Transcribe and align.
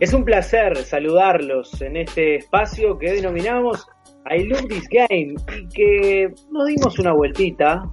Es 0.00 0.12
un 0.12 0.24
placer 0.24 0.76
saludarlos 0.78 1.80
en 1.80 1.98
este 1.98 2.36
espacio 2.36 2.98
que 2.98 3.12
denominamos 3.12 3.86
I 4.28 4.44
Love 4.44 4.66
This 4.68 4.88
Game 4.90 5.34
y 5.56 5.68
que 5.68 6.34
nos 6.50 6.66
dimos 6.66 6.98
una 6.98 7.12
vueltita 7.12 7.84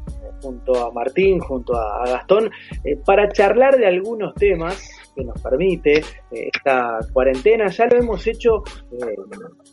junto 0.42 0.88
a 0.88 0.92
Martín, 0.92 1.40
junto 1.40 1.76
a 1.76 2.08
Gastón, 2.08 2.50
eh, 2.84 2.98
para 3.06 3.30
charlar 3.32 3.78
de 3.78 3.86
algunos 3.86 4.34
temas 4.34 4.82
que 5.16 5.24
nos 5.24 5.42
permite 5.42 6.00
eh, 6.00 6.50
esta 6.54 7.00
cuarentena. 7.14 7.68
Ya 7.68 7.86
lo 7.88 7.98
hemos 7.98 8.26
hecho 8.28 8.64
eh, 8.92 9.16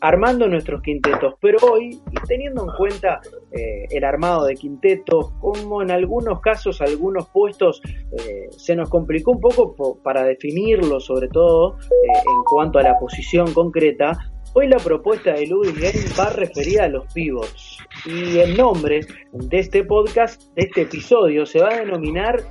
armando 0.01 0.47
nuestros 0.47 0.81
quintetos, 0.81 1.35
pero 1.41 1.57
hoy, 1.71 1.99
y 2.11 2.27
teniendo 2.27 2.63
en 2.63 2.75
cuenta 2.77 3.21
el 3.51 4.03
armado 4.03 4.45
de 4.45 4.55
quintetos, 4.55 5.31
como 5.39 5.81
en 5.81 5.91
algunos 5.91 6.39
casos 6.39 6.81
algunos 6.81 7.27
puestos 7.29 7.81
se 8.51 8.75
nos 8.75 8.89
complicó 8.89 9.31
un 9.31 9.39
poco 9.39 9.97
para 10.03 10.23
definirlo, 10.23 10.99
sobre 10.99 11.27
todo 11.29 11.77
en 12.05 12.43
cuanto 12.45 12.79
a 12.79 12.83
la 12.83 12.97
posición 12.99 13.51
concreta, 13.53 14.17
Hoy 14.53 14.67
la 14.67 14.77
propuesta 14.77 15.33
de 15.33 15.45
Ludwig 15.45 15.75
Game 15.75 16.05
va 16.19 16.31
referida 16.31 16.85
a 16.85 16.89
los 16.89 17.05
pivots 17.13 17.77
y 18.03 18.39
el 18.39 18.57
nombre 18.57 19.01
de 19.31 19.59
este 19.59 19.83
podcast, 19.83 20.41
de 20.55 20.63
este 20.63 20.81
episodio, 20.81 21.45
se 21.45 21.61
va 21.61 21.69
a 21.69 21.79
denominar 21.79 22.43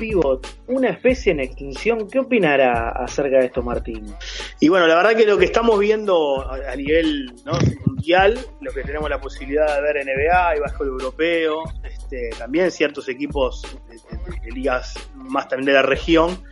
Pivot, 0.00 0.62
una 0.68 0.88
especie 0.88 1.30
en 1.32 1.40
extinción. 1.40 2.08
¿Qué 2.08 2.18
opinará 2.18 2.88
acerca 2.88 3.38
de 3.38 3.46
esto, 3.46 3.62
Martín? 3.62 4.06
Y 4.58 4.70
bueno, 4.70 4.86
la 4.86 4.96
verdad 4.96 5.14
que 5.14 5.26
lo 5.26 5.36
que 5.36 5.44
estamos 5.44 5.78
viendo 5.78 6.50
a 6.50 6.74
nivel 6.74 7.34
mundial, 7.84 8.38
lo 8.62 8.72
que 8.72 8.82
tenemos 8.82 9.10
la 9.10 9.20
posibilidad 9.20 9.76
de 9.76 9.82
ver 9.82 10.04
NBA 10.06 10.56
y 10.56 10.60
bajo 10.60 10.84
el 10.84 10.88
europeo, 10.88 11.64
este, 11.84 12.30
también 12.38 12.70
ciertos 12.70 13.10
equipos 13.10 13.62
de 14.42 14.50
ligas 14.50 14.94
más 15.14 15.48
también 15.48 15.66
de 15.66 15.72
la 15.74 15.82
región, 15.82 16.42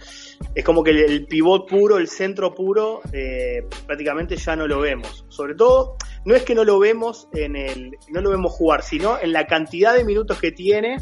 es 0.55 0.63
como 0.63 0.85
que 0.85 0.91
el, 0.91 1.27
pivot 1.27 1.67
puro, 1.67 1.97
el 1.97 2.09
centro 2.09 2.55
puro, 2.55 3.01
eh, 3.13 3.67
prácticamente 3.87 4.37
ya 4.37 4.57
no 4.57 4.67
lo 4.67 4.81
vemos. 4.81 5.25
Sobre 5.29 5.55
todo, 5.55 5.97
no 6.27 6.35
es 6.35 6.43
que 6.43 6.55
no 6.55 6.65
lo 6.65 6.79
vemos 6.79 7.29
en 7.33 7.57
el, 7.57 7.97
no 8.11 8.21
lo 8.21 8.31
vemos 8.31 8.53
jugar, 8.53 8.83
sino 8.83 9.19
en 9.19 9.33
la 9.33 9.47
cantidad 9.47 9.95
de 9.95 10.05
minutos 10.05 10.39
que 10.39 10.53
tiene, 10.53 10.99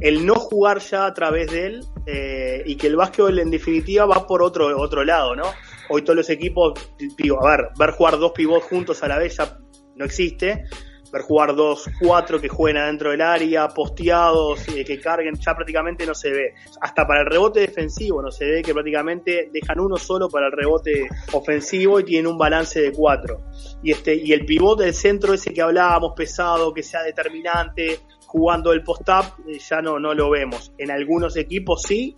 el 0.00 0.24
no 0.26 0.34
jugar 0.34 0.78
ya 0.78 1.06
a 1.06 1.14
través 1.14 1.50
de 1.50 1.66
él 1.66 1.84
eh, 2.06 2.62
y 2.66 2.76
que 2.76 2.86
el 2.86 2.96
básquetbol 2.96 3.38
en 3.38 3.50
definitiva 3.50 4.06
va 4.06 4.26
por 4.26 4.42
otro, 4.42 4.78
otro 4.80 5.04
lado, 5.04 5.36
¿no? 5.36 5.44
Hoy 5.88 6.02
todos 6.02 6.16
los 6.16 6.30
equipos, 6.30 6.74
digo, 7.16 7.44
a 7.44 7.56
ver, 7.56 7.68
ver 7.78 7.90
jugar 7.90 8.18
dos 8.18 8.32
pivots 8.32 8.66
juntos 8.66 9.02
a 9.02 9.08
la 9.08 9.18
vez 9.18 9.36
ya 9.36 9.58
no 9.96 10.04
existe 10.04 10.64
ver 11.12 11.22
jugar 11.22 11.54
dos, 11.54 11.88
cuatro 12.00 12.40
que 12.40 12.48
jueguen 12.48 12.82
adentro 12.82 13.10
del 13.10 13.20
área, 13.20 13.68
posteados, 13.68 14.66
eh, 14.68 14.84
que 14.84 15.00
carguen, 15.00 15.34
ya 15.34 15.54
prácticamente 15.54 16.06
no 16.06 16.14
se 16.14 16.30
ve. 16.30 16.54
Hasta 16.80 17.06
para 17.06 17.20
el 17.20 17.26
rebote 17.26 17.60
defensivo 17.60 18.22
no 18.22 18.30
se 18.30 18.44
ve 18.44 18.62
que 18.62 18.72
prácticamente 18.72 19.50
dejan 19.52 19.80
uno 19.80 19.96
solo 19.96 20.28
para 20.28 20.46
el 20.46 20.52
rebote 20.52 21.08
ofensivo 21.32 22.00
y 22.00 22.04
tienen 22.04 22.30
un 22.30 22.38
balance 22.38 22.80
de 22.80 22.92
cuatro. 22.92 23.40
Y 23.82 23.92
este, 23.92 24.14
y 24.14 24.32
el 24.32 24.44
pivote 24.44 24.84
del 24.84 24.94
centro 24.94 25.34
ese 25.34 25.52
que 25.52 25.62
hablábamos, 25.62 26.12
pesado, 26.14 26.72
que 26.72 26.82
sea 26.82 27.02
determinante, 27.02 28.00
jugando 28.30 28.72
el 28.72 28.84
post-up, 28.84 29.44
eh, 29.48 29.58
ya 29.58 29.82
no, 29.82 29.98
no 29.98 30.14
lo 30.14 30.30
vemos. 30.30 30.72
En 30.78 30.92
algunos 30.92 31.36
equipos 31.36 31.82
sí, 31.82 32.14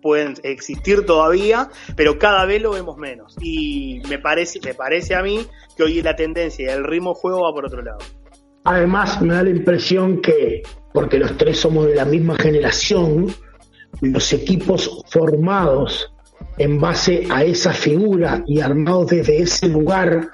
pueden 0.00 0.34
existir 0.42 1.06
todavía, 1.06 1.70
pero 1.94 2.18
cada 2.18 2.44
vez 2.44 2.60
lo 2.60 2.72
vemos 2.72 2.96
menos. 2.98 3.36
Y 3.40 4.02
me 4.08 4.18
parece, 4.18 4.58
me 4.64 4.74
parece 4.74 5.14
a 5.14 5.22
mí 5.22 5.46
que 5.76 5.84
hoy 5.84 6.02
la 6.02 6.16
tendencia 6.16 6.66
y 6.66 6.68
el 6.74 6.82
ritmo 6.82 7.14
juego 7.14 7.42
va 7.42 7.54
por 7.54 7.66
otro 7.66 7.82
lado. 7.82 7.98
Además, 8.64 9.22
me 9.22 9.34
da 9.34 9.44
la 9.44 9.50
impresión 9.50 10.20
que, 10.20 10.62
porque 10.92 11.18
los 11.18 11.36
tres 11.36 11.60
somos 11.60 11.86
de 11.86 11.94
la 11.94 12.04
misma 12.04 12.36
generación, 12.36 13.32
los 14.00 14.32
equipos 14.32 15.04
formados 15.08 16.12
en 16.58 16.80
base 16.80 17.28
a 17.30 17.44
esa 17.44 17.72
figura 17.72 18.42
y 18.44 18.60
armados 18.60 19.06
desde 19.06 19.40
ese 19.40 19.68
lugar, 19.68 20.30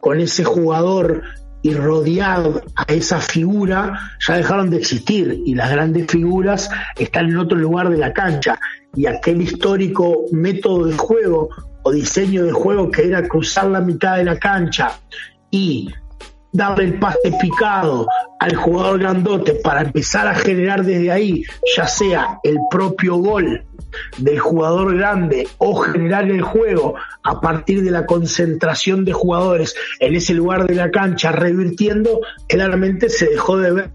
con 0.00 0.20
ese 0.20 0.44
jugador 0.44 1.24
y 1.62 1.74
rodeado 1.74 2.62
a 2.76 2.84
esa 2.92 3.20
figura, 3.20 3.98
ya 4.26 4.36
dejaron 4.36 4.70
de 4.70 4.78
existir. 4.78 5.42
Y 5.44 5.54
las 5.54 5.70
grandes 5.70 6.06
figuras 6.06 6.70
están 6.96 7.28
en 7.28 7.38
otro 7.38 7.58
lugar 7.58 7.90
de 7.90 7.98
la 7.98 8.12
cancha. 8.12 8.58
Y 8.94 9.06
aquel 9.06 9.42
histórico 9.42 10.24
método 10.32 10.86
de 10.86 10.96
juego 10.96 11.48
o 11.82 11.92
diseño 11.92 12.44
de 12.44 12.52
juego 12.52 12.90
que 12.90 13.06
era 13.06 13.26
cruzar 13.26 13.66
la 13.66 13.80
mitad 13.80 14.16
de 14.16 14.24
la 14.24 14.38
cancha 14.38 14.92
y 15.50 15.88
darle 16.52 16.84
el 16.84 16.98
pase 16.98 17.32
picado 17.40 18.06
al 18.40 18.56
jugador 18.56 18.98
grandote 18.98 19.54
para 19.54 19.82
empezar 19.82 20.26
a 20.26 20.34
generar 20.34 20.84
desde 20.84 21.10
ahí, 21.10 21.44
ya 21.76 21.86
sea 21.86 22.38
el 22.42 22.56
propio 22.70 23.16
gol 23.16 23.64
del 24.18 24.38
jugador 24.38 24.96
grande 24.96 25.48
o 25.58 25.74
generar 25.76 26.30
el 26.30 26.42
juego 26.42 26.94
a 27.22 27.40
partir 27.40 27.82
de 27.82 27.90
la 27.90 28.06
concentración 28.06 29.04
de 29.04 29.12
jugadores 29.12 29.74
en 30.00 30.14
ese 30.14 30.34
lugar 30.34 30.66
de 30.66 30.74
la 30.74 30.90
cancha 30.90 31.32
revirtiendo, 31.32 32.20
claramente 32.48 33.08
se 33.08 33.28
dejó 33.28 33.58
de 33.58 33.72
ver 33.72 33.90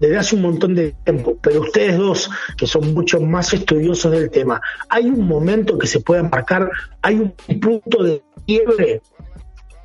desde 0.00 0.16
hace 0.16 0.36
un 0.36 0.42
montón 0.42 0.74
de 0.74 0.94
tiempo. 1.04 1.36
Pero 1.42 1.62
ustedes 1.62 1.96
dos, 1.96 2.30
que 2.56 2.66
son 2.66 2.94
mucho 2.94 3.20
más 3.20 3.52
estudiosos 3.52 4.12
del 4.12 4.30
tema, 4.30 4.60
¿hay 4.88 5.06
un 5.06 5.26
momento 5.26 5.78
que 5.78 5.86
se 5.86 6.00
pueda 6.00 6.22
marcar? 6.22 6.70
¿Hay 7.02 7.16
un 7.16 7.34
punto 7.60 8.02
de 8.02 8.22
quiebre 8.46 9.02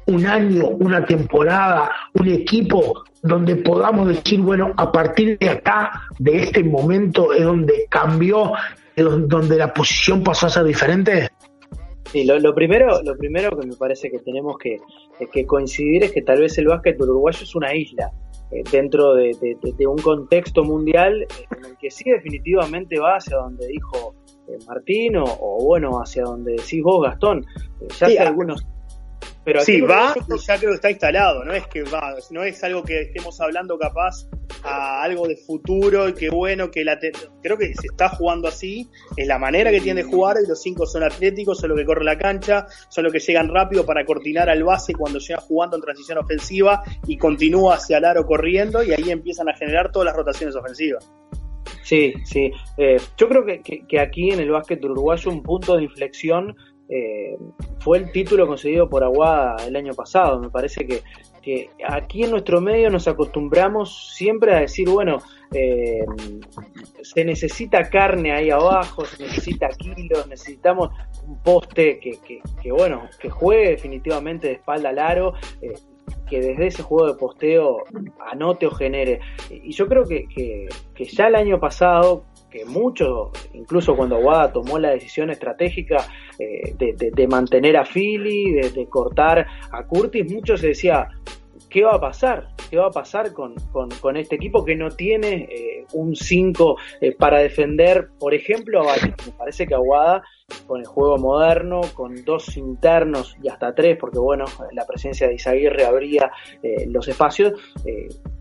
un 0.05 0.25
año, 0.25 0.67
una 0.67 1.05
temporada, 1.05 1.91
un 2.13 2.27
equipo 2.27 3.03
donde 3.21 3.55
podamos 3.55 4.07
decir, 4.09 4.41
bueno, 4.41 4.73
a 4.75 4.91
partir 4.91 5.37
de 5.39 5.49
acá, 5.49 6.03
de 6.19 6.43
este 6.43 6.63
momento, 6.63 7.33
es 7.33 7.43
donde 7.43 7.85
cambió, 7.89 8.51
donde 8.95 9.57
la 9.57 9.73
posición 9.73 10.23
pasó 10.23 10.47
a 10.47 10.49
ser 10.49 10.63
diferente? 10.65 11.29
Sí, 12.11 12.25
lo, 12.25 12.53
primero, 12.53 13.01
lo 13.01 13.17
primero 13.17 13.57
que 13.57 13.65
me 13.65 13.75
parece 13.75 14.11
que 14.11 14.19
tenemos 14.19 14.57
que, 14.57 14.77
que 15.31 15.45
coincidir 15.45 16.03
es 16.03 16.11
que 16.11 16.21
tal 16.21 16.39
vez 16.41 16.57
el 16.57 16.67
básquet 16.67 16.99
uruguayo 17.01 17.39
es 17.41 17.55
una 17.55 17.73
isla 17.73 18.11
eh, 18.51 18.63
dentro 18.71 19.15
de, 19.15 19.35
un 19.87 19.97
contexto 19.97 20.63
mundial 20.63 21.25
en 21.57 21.65
el 21.65 21.77
que 21.77 21.89
sí 21.89 22.03
definitivamente 22.09 22.99
va 22.99 23.15
hacia 23.15 23.37
donde 23.37 23.65
dijo 23.67 24.13
eh, 24.47 24.57
Martín 24.67 25.15
o, 25.17 25.57
bueno, 25.63 25.99
hacia 25.99 26.23
donde 26.23 26.51
decís 26.51 26.83
vos, 26.83 27.03
Gastón. 27.03 27.45
Eh, 27.81 27.87
ya 27.99 28.07
hace 28.07 28.19
algunos 28.19 28.63
pero 29.43 29.61
sí, 29.61 29.81
va 29.81 30.13
ya 30.47 30.57
creo 30.57 30.71
que 30.71 30.75
está 30.75 30.89
instalado, 30.89 31.43
no 31.43 31.53
es 31.53 31.67
que 31.67 31.83
va, 31.83 32.15
no 32.31 32.43
es 32.43 32.63
algo 32.63 32.83
que 32.83 33.01
estemos 33.01 33.39
hablando 33.41 33.77
capaz 33.77 34.27
a 34.63 35.03
algo 35.03 35.27
de 35.27 35.35
futuro 35.35 36.07
y 36.09 36.13
que 36.13 36.29
bueno, 36.29 36.71
que 36.71 36.83
la 36.83 36.97
creo 37.41 37.57
que 37.57 37.73
se 37.73 37.87
está 37.87 38.09
jugando 38.09 38.47
así, 38.47 38.89
es 39.17 39.27
la 39.27 39.37
manera 39.37 39.71
que 39.71 39.81
tiene 39.81 40.03
de 40.03 40.09
jugar 40.09 40.37
y 40.43 40.47
los 40.47 40.61
cinco 40.61 40.85
son 40.85 41.03
atléticos, 41.03 41.59
son 41.59 41.69
los 41.69 41.79
que 41.79 41.85
corren 41.85 42.05
la 42.05 42.17
cancha, 42.17 42.65
son 42.89 43.03
los 43.03 43.13
que 43.13 43.19
llegan 43.19 43.49
rápido 43.49 43.85
para 43.85 44.05
cortinar 44.05 44.49
al 44.49 44.63
base 44.63 44.93
cuando 44.93 45.19
llega 45.19 45.41
jugando 45.41 45.75
en 45.77 45.83
transición 45.83 46.17
ofensiva 46.17 46.83
y 47.07 47.17
continúa 47.17 47.75
hacia 47.75 47.97
el 47.97 48.05
aro 48.05 48.25
corriendo 48.25 48.83
y 48.83 48.91
ahí 48.91 49.09
empiezan 49.09 49.49
a 49.49 49.55
generar 49.55 49.91
todas 49.91 50.05
las 50.05 50.15
rotaciones 50.15 50.55
ofensivas. 50.55 51.11
Sí, 51.83 52.13
sí. 52.23 52.51
Eh, 52.77 52.97
yo 53.17 53.27
creo 53.27 53.45
que, 53.45 53.61
que, 53.61 53.99
aquí 53.99 54.31
en 54.31 54.39
el 54.39 54.49
básquet 54.49 54.83
uruguayo 54.83 55.29
un 55.29 55.43
punto 55.43 55.75
de 55.75 55.83
inflexión 55.83 56.55
eh, 56.89 57.37
fue 57.79 57.97
el 57.97 58.11
título 58.11 58.47
conseguido 58.47 58.89
por 58.89 59.03
Aguada 59.03 59.55
el 59.65 59.75
año 59.75 59.93
pasado. 59.93 60.39
Me 60.39 60.49
parece 60.49 60.85
que, 60.85 61.01
que 61.41 61.69
aquí 61.87 62.23
en 62.23 62.31
nuestro 62.31 62.61
medio 62.61 62.89
nos 62.89 63.07
acostumbramos 63.07 64.13
siempre 64.15 64.53
a 64.53 64.59
decir, 64.59 64.89
bueno, 64.89 65.17
eh, 65.53 66.05
se 67.01 67.25
necesita 67.25 67.89
carne 67.89 68.31
ahí 68.31 68.49
abajo, 68.49 69.05
se 69.05 69.23
necesita 69.23 69.69
kilos, 69.69 70.27
necesitamos 70.27 70.89
un 71.27 71.41
poste 71.41 71.99
que, 71.99 72.19
que, 72.61 72.71
bueno, 72.71 73.09
que 73.19 73.29
juegue 73.29 73.69
definitivamente 73.71 74.47
de 74.47 74.53
espalda 74.53 74.89
al 74.89 74.99
aro. 74.99 75.33
Eh, 75.61 75.73
que 76.29 76.41
desde 76.41 76.67
ese 76.67 76.83
juego 76.83 77.07
de 77.07 77.17
posteo 77.17 77.83
anote 78.31 78.65
o 78.65 78.71
genere. 78.71 79.19
Y 79.49 79.71
yo 79.71 79.87
creo 79.87 80.03
que, 80.03 80.27
que, 80.27 80.67
que 80.95 81.05
ya 81.05 81.27
el 81.27 81.35
año 81.35 81.59
pasado, 81.59 82.25
que 82.53 82.65
mucho, 82.65 83.31
incluso 83.53 83.95
cuando 83.95 84.17
Aguada 84.17 84.53
tomó 84.53 84.77
la 84.77 84.91
decisión 84.91 85.31
estratégica 85.31 86.05
eh, 86.37 86.75
de, 86.77 87.27
mantener 87.27 87.75
a 87.77 87.83
Philly, 87.83 88.53
de, 88.53 88.87
cortar 88.87 89.47
a 89.71 89.83
Curtis, 89.85 90.31
mucho 90.31 90.55
se 90.55 90.67
decía, 90.67 91.09
¿qué 91.67 91.83
va 91.83 91.95
a 91.95 91.99
pasar? 91.99 92.49
¿Qué 92.69 92.77
va 92.77 92.87
a 92.87 92.91
pasar 92.91 93.33
con, 93.33 93.55
este 94.17 94.35
equipo 94.35 94.63
que 94.63 94.75
no 94.75 94.91
tiene 94.91 95.47
eh, 95.49 95.85
un 95.93 96.15
5 96.15 96.75
eh, 97.01 97.15
para 97.17 97.39
defender, 97.39 98.09
por 98.19 98.35
ejemplo, 98.35 98.83
Me 98.83 99.31
parece 99.31 99.65
que 99.65 99.73
Aguada, 99.73 100.21
con 100.67 100.79
el 100.79 100.85
juego 100.85 101.17
moderno, 101.17 101.81
con 101.95 102.23
dos 102.23 102.55
internos 102.55 103.35
y 103.41 103.47
hasta 103.47 103.73
tres, 103.73 103.97
porque 103.99 104.19
bueno, 104.19 104.45
la 104.73 104.85
presencia 104.85 105.27
de 105.27 105.35
Isaguirre 105.35 105.85
abría 105.85 106.31
los 106.87 107.07
espacios, 107.07 107.53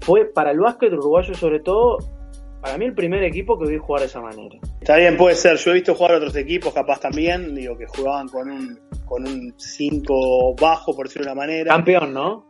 fue 0.01 0.27
para 0.27 0.51
el 0.51 0.61
básquet 0.61 0.93
uruguayo 0.93 1.33
sobre 1.33 1.61
todo 1.61 1.97
para 2.63 2.79
mí 2.79 2.85
el 2.85 2.95
primer 2.95 3.25
equipo 3.25 3.59
que 3.59 3.67
vi 3.67 3.77
jugar 3.77 4.03
de 4.03 4.07
esa 4.07 4.21
manera. 4.21 4.57
Está 4.81 4.97
bien, 4.97 5.17
puede 5.17 5.35
ser. 5.35 5.57
Yo 5.57 5.73
he 5.73 5.75
visto 5.75 5.97
jugar 5.97 6.15
otros 6.15 6.37
equipos, 6.37 6.73
capaz 6.73 7.01
también, 7.01 7.57
digo, 7.57 7.77
que 7.77 7.87
jugaban 7.87 8.29
con 8.29 8.49
un 8.49 8.79
con 9.05 9.27
un 9.27 9.53
5 9.59 10.55
bajo, 10.55 10.95
por 10.95 11.09
decirlo 11.09 11.27
de 11.27 11.33
una 11.33 11.41
manera. 11.41 11.75
Campeón, 11.75 12.15
¿no? 12.15 12.47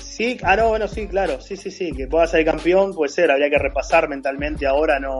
Sí, 0.00 0.38
ah, 0.44 0.54
no, 0.54 0.68
bueno, 0.68 0.86
sí, 0.86 1.08
claro, 1.08 1.40
sí, 1.40 1.56
sí, 1.56 1.72
sí, 1.72 1.90
que 1.92 2.06
pueda 2.06 2.28
ser 2.28 2.44
campeón, 2.44 2.94
puede 2.94 3.10
ser, 3.10 3.32
habría 3.32 3.50
que 3.50 3.58
repasar 3.58 4.08
mentalmente 4.08 4.64
ahora, 4.64 5.00
no, 5.00 5.18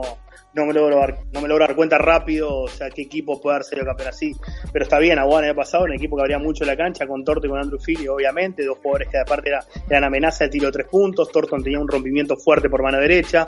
no 0.53 0.65
me 0.65 0.73
logro 0.73 0.95
dar, 0.95 1.17
no 1.33 1.41
me 1.41 1.49
logro 1.49 1.67
dar 1.67 1.75
cuenta 1.75 1.97
rápido, 1.97 2.61
o 2.61 2.67
sea, 2.69 2.89
qué 2.89 3.01
equipo 3.01 3.41
puede 3.41 3.57
haber 3.57 3.65
sido 3.65 3.83
campeón 3.83 4.09
así. 4.09 4.31
Pero 4.71 4.83
está 4.83 4.97
bien, 4.97 5.19
Aguana 5.19 5.49
había 5.49 5.55
pasado, 5.55 5.83
un 5.83 5.93
equipo 5.93 6.15
que 6.15 6.21
habría 6.21 6.39
mucho 6.39 6.63
en 6.63 6.69
la 6.69 6.77
cancha, 6.77 7.05
con 7.05 7.25
Torto 7.25 7.45
y 7.45 7.49
con 7.49 7.59
Andrew 7.59 7.79
Philly, 7.85 8.07
obviamente, 8.07 8.63
dos 8.63 8.77
jugadores 8.77 9.09
que 9.09 9.17
aparte 9.17 9.49
era, 9.49 9.65
eran 9.89 10.05
amenaza 10.05 10.45
de 10.45 10.51
tiro 10.51 10.67
de 10.67 10.71
tres 10.71 10.87
puntos, 10.87 11.29
Torton 11.29 11.61
tenía 11.61 11.79
un 11.79 11.89
rompimiento 11.89 12.37
fuerte 12.37 12.69
por 12.69 12.81
mano 12.81 12.97
derecha, 12.97 13.45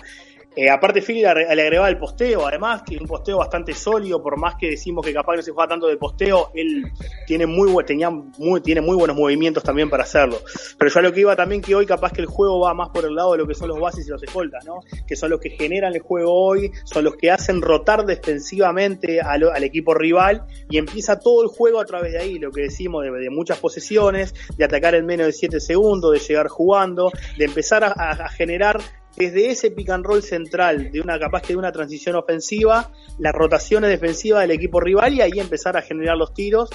eh, 0.57 0.71
aparte, 0.71 1.04
Philly 1.04 1.21
le 1.21 1.27
agregaba 1.62 1.88
el 1.88 2.00
posteo, 2.00 2.48
además, 2.48 2.81
que 2.81 2.98
un 2.98 3.06
posteo 3.06 3.38
bastante 3.38 3.75
sólido, 3.75 4.24
por 4.24 4.39
más 4.39 4.56
que 4.56 4.71
decimos 4.71 5.06
que 5.06 5.13
capaz 5.13 5.36
no 5.36 5.44
se 5.44 5.51
juega 5.51 5.68
tanto 5.68 5.86
de 5.86 5.98
posteo, 5.98 6.50
él 6.56 6.92
tiene 7.27 7.45
muy, 7.45 7.71
tenía 7.86 8.09
muy, 8.09 8.59
tiene 8.62 8.81
muy 8.81 8.95
buenos 8.95 9.15
movimientos 9.15 9.63
también 9.63 9.88
para 9.88 10.01
hacerlo. 10.01 10.39
Pero 10.80 10.92
yo 10.92 11.00
a 11.00 11.04
lo 11.04 11.13
que 11.13 11.19
iba 11.19 11.36
también 11.36 11.62
que 11.62 11.75
hoy 11.75 11.86
capaz 11.86 12.12
que 12.12 12.21
el 12.21 12.25
juego 12.25 12.62
va 12.62 12.74
más 12.74 12.89
por 12.89 13.06
el 13.06 13.13
lado 13.13 13.33
de 13.33 13.38
lo 13.38 13.45
que 13.45 13.54
son 13.54 13.68
los 13.68 13.80
bases 13.80 14.07
y 14.07 14.09
los 14.09 14.24
escoltas, 14.24 14.65
¿no? 14.65 14.80
Que 15.07 15.15
son 15.15 15.30
los 15.30 15.39
que 15.39 15.51
generan 15.51 15.94
el 15.94 16.01
juego 16.01 16.33
hoy, 16.33 16.71
son 16.86 17.04
los 17.04 17.18
que 17.18 17.30
hacen 17.30 17.62
rotar 17.62 18.07
defensivamente 18.07 19.21
al, 19.21 19.63
equipo 19.63 19.94
rival 19.94 20.48
y 20.71 20.80
empieza 20.80 21.19
todo 21.19 21.44
el 21.44 21.50
juego 21.50 21.80
a 21.80 21.86
través 21.86 22.13
de 22.13 22.18
ahí, 22.18 22.39
lo 22.39 22.51
que 22.51 22.62
decimos 22.62 23.04
de, 23.04 23.30
muchas 23.30 23.59
posesiones, 23.59 24.33
de 24.57 24.65
atacar 24.65 24.95
en 24.95 25.06
menos 25.06 25.27
de 25.27 25.33
7 25.33 25.59
segundos, 25.59 26.13
de 26.13 26.19
llegar 26.19 26.48
jugando, 26.48 27.12
de 27.38 27.45
empezar 27.45 27.83
a 27.83 28.30
generar 28.30 28.80
desde 29.17 29.49
ese 29.49 29.71
pick 29.71 29.89
and 29.89 30.05
roll 30.05 30.21
central, 30.21 30.91
de 30.91 31.01
una 31.01 31.19
capaz 31.19 31.41
que 31.41 31.53
de 31.53 31.57
una 31.57 31.71
transición 31.71 32.15
ofensiva, 32.15 32.91
las 33.17 33.33
rotaciones 33.33 33.89
defensivas 33.89 34.41
del 34.41 34.51
equipo 34.51 34.79
rival 34.79 35.13
y 35.13 35.21
ahí 35.21 35.39
empezar 35.39 35.75
a 35.75 35.81
generar 35.81 36.17
los 36.17 36.33
tiros, 36.33 36.69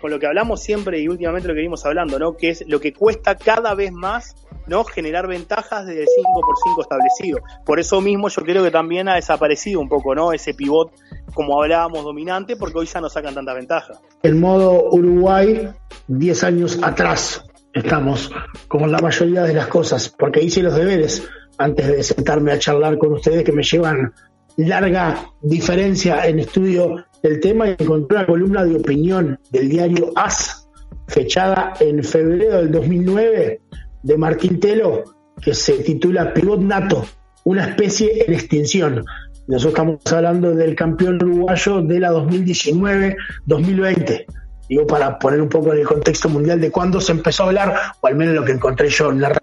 con 0.00 0.10
lo 0.10 0.18
que 0.18 0.26
hablamos 0.26 0.62
siempre 0.62 1.00
y 1.00 1.08
últimamente 1.08 1.48
lo 1.48 1.54
que 1.54 1.60
vimos 1.60 1.84
hablando, 1.84 2.18
¿no? 2.18 2.36
Que 2.36 2.50
es 2.50 2.64
lo 2.66 2.80
que 2.80 2.92
cuesta 2.92 3.34
cada 3.34 3.74
vez 3.74 3.92
más, 3.92 4.34
¿no? 4.66 4.84
Generar 4.84 5.26
ventajas 5.26 5.84
desde 5.84 6.02
el 6.02 6.08
5 6.14 6.40
por 6.40 6.56
5 6.64 6.82
establecido. 6.82 7.38
Por 7.66 7.80
eso 7.80 8.00
mismo 8.00 8.28
yo 8.28 8.42
creo 8.42 8.62
que 8.62 8.70
también 8.70 9.08
ha 9.08 9.16
desaparecido 9.16 9.80
un 9.80 9.88
poco, 9.88 10.14
¿no? 10.14 10.32
Ese 10.32 10.54
pivot, 10.54 10.92
como 11.34 11.60
hablábamos, 11.60 12.04
dominante, 12.04 12.56
porque 12.56 12.78
hoy 12.78 12.86
ya 12.86 13.00
no 13.00 13.10
sacan 13.10 13.34
tanta 13.34 13.52
ventaja. 13.52 13.94
El 14.22 14.36
modo 14.36 14.90
Uruguay, 14.90 15.68
10 16.06 16.44
años 16.44 16.78
atrás 16.82 17.44
estamos, 17.74 18.32
como 18.68 18.86
la 18.86 18.98
mayoría 19.00 19.42
de 19.42 19.54
las 19.54 19.66
cosas, 19.66 20.08
porque 20.08 20.42
hice 20.42 20.62
los 20.62 20.74
deberes 20.74 21.28
antes 21.60 21.86
de 21.86 22.02
sentarme 22.02 22.50
a 22.52 22.58
charlar 22.58 22.96
con 22.96 23.12
ustedes 23.12 23.44
que 23.44 23.52
me 23.52 23.62
llevan 23.62 24.14
larga 24.56 25.26
diferencia 25.42 26.26
en 26.26 26.38
estudio 26.40 27.04
del 27.22 27.38
tema 27.38 27.68
y 27.68 27.76
encontré 27.78 28.16
una 28.16 28.26
columna 28.26 28.64
de 28.64 28.76
opinión 28.76 29.38
del 29.50 29.68
diario 29.68 30.10
AS, 30.16 30.66
fechada 31.08 31.74
en 31.78 32.02
febrero 32.02 32.56
del 32.56 32.72
2009, 32.72 33.60
de 34.02 34.16
Martín 34.16 34.58
Telo, 34.58 35.04
que 35.40 35.54
se 35.54 35.74
titula 35.74 36.32
Pivot 36.32 36.60
Nato, 36.60 37.04
una 37.44 37.66
especie 37.66 38.24
en 38.26 38.32
extinción. 38.32 39.04
Nosotros 39.46 39.74
estamos 39.74 40.00
hablando 40.12 40.54
del 40.54 40.74
campeón 40.74 41.22
uruguayo 41.22 41.82
de 41.82 42.00
la 42.00 42.10
2019-2020 42.12 44.24
digo 44.70 44.86
para 44.86 45.18
poner 45.18 45.42
un 45.42 45.48
poco 45.48 45.72
en 45.72 45.80
el 45.80 45.86
contexto 45.86 46.28
mundial 46.28 46.60
de 46.60 46.70
cuándo 46.70 47.00
se 47.00 47.10
empezó 47.10 47.42
a 47.42 47.46
hablar, 47.46 47.74
o 48.00 48.06
al 48.06 48.14
menos 48.14 48.36
lo 48.36 48.44
que 48.44 48.52
encontré 48.52 48.88
yo 48.88 49.10
en 49.10 49.20
la 49.20 49.39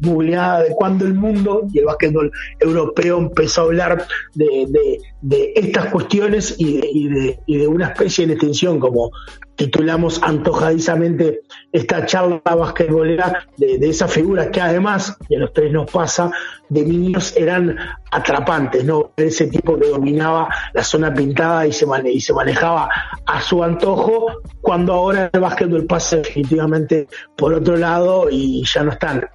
googleada 0.00 0.62
de 0.62 0.74
cuando 0.74 1.04
el 1.06 1.14
mundo 1.14 1.66
y 1.72 1.78
el 1.80 1.86
básquetbol 1.86 2.30
europeo 2.58 3.18
empezó 3.18 3.62
a 3.62 3.64
hablar 3.64 4.06
de, 4.34 4.98
de, 5.20 5.52
estas 5.56 5.86
cuestiones 5.86 6.54
y 6.58 7.08
de, 7.08 7.38
y 7.46 7.58
de, 7.58 7.66
una 7.66 7.88
especie 7.88 8.26
de 8.26 8.34
extinción, 8.34 8.78
como 8.78 9.10
titulamos 9.60 10.22
antojadizamente 10.22 11.42
esta 11.70 12.06
charla 12.06 12.40
basquetbolera 12.42 13.46
de, 13.58 13.76
de 13.76 13.90
esas 13.90 14.10
figuras 14.10 14.48
que 14.48 14.58
además, 14.58 15.18
y 15.28 15.36
a 15.36 15.40
los 15.40 15.52
tres 15.52 15.70
nos 15.70 15.90
pasa, 15.90 16.30
de 16.70 16.82
niños 16.82 17.36
eran 17.36 17.76
atrapantes, 18.10 18.84
¿no? 18.86 19.12
Ese 19.18 19.48
tipo 19.48 19.78
que 19.78 19.88
dominaba 19.88 20.48
la 20.72 20.82
zona 20.82 21.12
pintada 21.12 21.66
y 21.66 21.74
se, 21.74 21.86
y 22.10 22.20
se 22.22 22.32
manejaba 22.32 22.88
a 23.26 23.42
su 23.42 23.62
antojo, 23.62 24.40
cuando 24.62 24.94
ahora 24.94 25.28
el 25.30 25.40
básquetbol 25.40 25.84
pasa 25.84 26.16
definitivamente 26.16 27.06
por 27.36 27.52
otro 27.52 27.76
lado 27.76 28.28
y 28.30 28.64
ya 28.64 28.82
no 28.82 28.92
están 28.92 29.28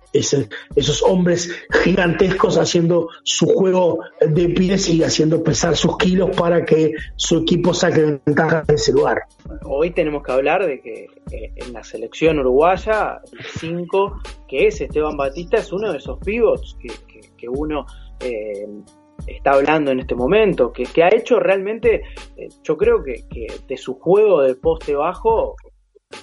esos 0.75 1.04
hombres 1.04 1.51
gigantescos 1.83 2.57
haciendo 2.57 3.10
su 3.24 3.48
juego 3.48 4.00
de 4.22 4.50
pies 4.50 4.89
y 4.89 5.04
haciendo 5.04 5.44
pesar 5.44 5.75
sus 5.75 5.98
kilos 5.98 6.36
para 6.36 6.63
que 6.63 6.94
su 7.16 7.39
equipo 7.39 7.74
saque 7.74 8.19
ventaja 8.25 8.63
de 8.66 8.75
ese 8.75 8.94
lugar. 8.94 9.24
Hoy 9.63 9.92
tenemos 9.92 10.14
que 10.23 10.31
hablar 10.31 10.65
de 10.65 10.81
que 10.81 11.07
eh, 11.31 11.51
en 11.56 11.73
la 11.73 11.83
selección 11.83 12.39
uruguaya, 12.39 13.21
el 13.31 13.45
5, 13.45 14.21
que 14.47 14.67
es 14.67 14.81
Esteban 14.81 15.17
Batista, 15.17 15.57
es 15.57 15.71
uno 15.71 15.91
de 15.91 15.97
esos 15.97 16.19
pivots 16.19 16.77
que, 16.79 16.89
que, 17.38 17.47
uno 17.47 17.85
eh, 18.19 18.67
está 19.27 19.51
hablando 19.51 19.91
en 19.91 20.00
este 20.00 20.15
momento, 20.15 20.73
que, 20.73 20.83
que 20.83 21.03
ha 21.03 21.09
hecho 21.09 21.39
realmente, 21.39 22.01
eh, 22.38 22.50
yo 22.63 22.75
creo 22.75 23.03
que, 23.03 23.23
de 23.67 23.77
su 23.77 24.00
juego 24.00 24.41
de 24.41 24.56
poste 24.56 24.95
bajo, 24.95 25.56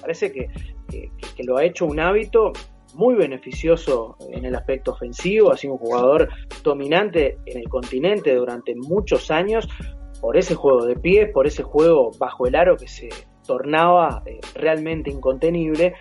parece 0.01 0.31
que, 0.31 0.47
que, 0.89 1.43
lo 1.43 1.57
ha 1.57 1.63
hecho 1.63 1.85
un 1.85 1.99
hábito 1.99 2.51
muy 2.95 3.15
beneficioso 3.15 4.17
en 4.31 4.45
el 4.45 4.55
aspecto 4.55 4.91
ofensivo, 4.91 5.51
ha 5.51 5.57
sido 5.57 5.73
un 5.73 5.79
jugador 5.79 6.29
dominante 6.61 7.37
en 7.45 7.59
el 7.59 7.69
continente 7.69 8.35
durante 8.35 8.75
muchos 8.75 9.31
años 9.31 9.67
por 10.21 10.37
ese 10.37 10.55
juego 10.55 10.85
de 10.85 10.95
pies, 10.95 11.31
por 11.33 11.47
ese 11.47 11.63
juego 11.63 12.11
bajo 12.17 12.47
el 12.47 12.55
aro 12.55 12.77
que 12.77 12.87
se 12.87 13.09
tornaba 13.45 14.23
eh, 14.25 14.39
realmente 14.55 15.09
incontenible. 15.09 15.93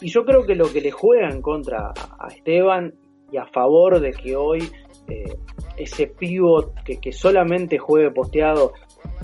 Y 0.00 0.08
yo 0.08 0.24
creo 0.24 0.46
que 0.46 0.54
lo 0.54 0.72
que 0.72 0.80
le 0.80 0.90
juega 0.90 1.28
en 1.28 1.42
contra 1.42 1.92
a 2.18 2.28
Esteban 2.28 2.94
y 3.30 3.36
a 3.36 3.46
favor 3.46 4.00
de 4.00 4.12
que 4.12 4.36
hoy 4.36 4.70
eh, 5.08 5.36
ese 5.76 6.06
pivot 6.06 6.74
que, 6.84 7.12
solamente 7.12 7.78
juegue 7.78 8.10
posteado 8.10 8.72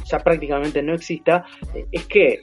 ya 0.05 0.19
prácticamente 0.19 0.82
no 0.82 0.94
exista, 0.94 1.44
eh, 1.75 1.87
es 1.93 2.06
que 2.06 2.40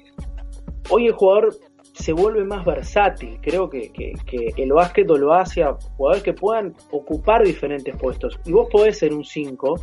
hoy 0.90 1.08
el 1.08 1.14
jugador 1.14 1.56
se 1.94 2.14
vuelve 2.14 2.44
más 2.44 2.66
versátil. 2.66 3.40
Creo 3.42 3.70
que, 3.70 3.92
que, 3.92 4.54
el 4.58 4.74
básquet 4.74 5.08
lo 5.08 5.34
hace 5.34 5.64
a 5.64 5.74
jugadores 5.74 6.24
que 6.24 6.34
puedan 6.34 6.74
ocupar 6.92 7.44
diferentes 7.44 7.96
puestos. 7.98 8.40
Y 8.46 8.52
vos 8.52 8.68
podés 8.72 9.00
ser 9.00 9.14
un 9.14 9.24
5, 9.24 9.76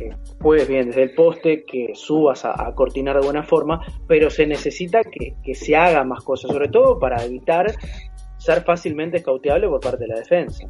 que 0.00 0.66
bien 0.66 0.86
desde 0.88 1.02
el 1.02 1.14
poste, 1.14 1.64
que 1.64 1.92
subas 1.94 2.44
a, 2.44 2.66
a, 2.66 2.74
cortinar 2.74 3.16
de 3.16 3.24
buena 3.24 3.42
forma, 3.42 3.80
pero 4.06 4.30
se 4.30 4.46
necesita 4.46 5.02
que, 5.02 5.34
que 5.42 5.54
se 5.54 5.76
haga 5.76 6.04
más 6.04 6.24
cosas, 6.24 6.50
sobre 6.50 6.68
todo 6.68 6.98
para 6.98 7.24
evitar 7.24 7.74
ser 8.38 8.64
fácilmente 8.64 9.18
escauteable 9.18 9.68
por 9.68 9.80
parte 9.80 10.04
de 10.04 10.08
la 10.08 10.16
defensa. 10.16 10.66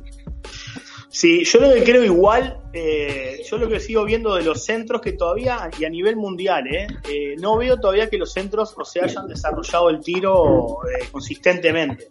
Sí, 1.09 1.45
yo 1.45 1.61
lo 1.61 1.75
que 1.75 1.83
creo 1.83 2.05
igual, 2.05 2.61
eh, 2.73 3.43
yo 3.49 3.59
lo 3.59 3.69
que 3.69 3.81
sigo 3.81 4.05
viendo 4.05 4.35
de 4.37 4.45
los 4.45 4.65
centros 4.65 5.01
que 5.01 5.13
todavía, 5.13 5.69
y 5.79 5.85
a 5.85 5.91
nivel 5.91 6.17
mundial, 6.17 6.67
eh, 6.69 6.87
eh 7.09 7.35
no 7.39 7.57
veo 7.57 7.79
todavía 7.79 8.09
que 8.09 8.17
los 8.17 8.33
centros 8.33 8.75
o 8.77 8.85
se 8.85 9.01
hayan 9.01 9.27
desarrollado 9.27 9.91
el 9.91 10.01
tiro 10.01 10.79
eh, 10.87 11.07
consistentemente. 11.11 12.11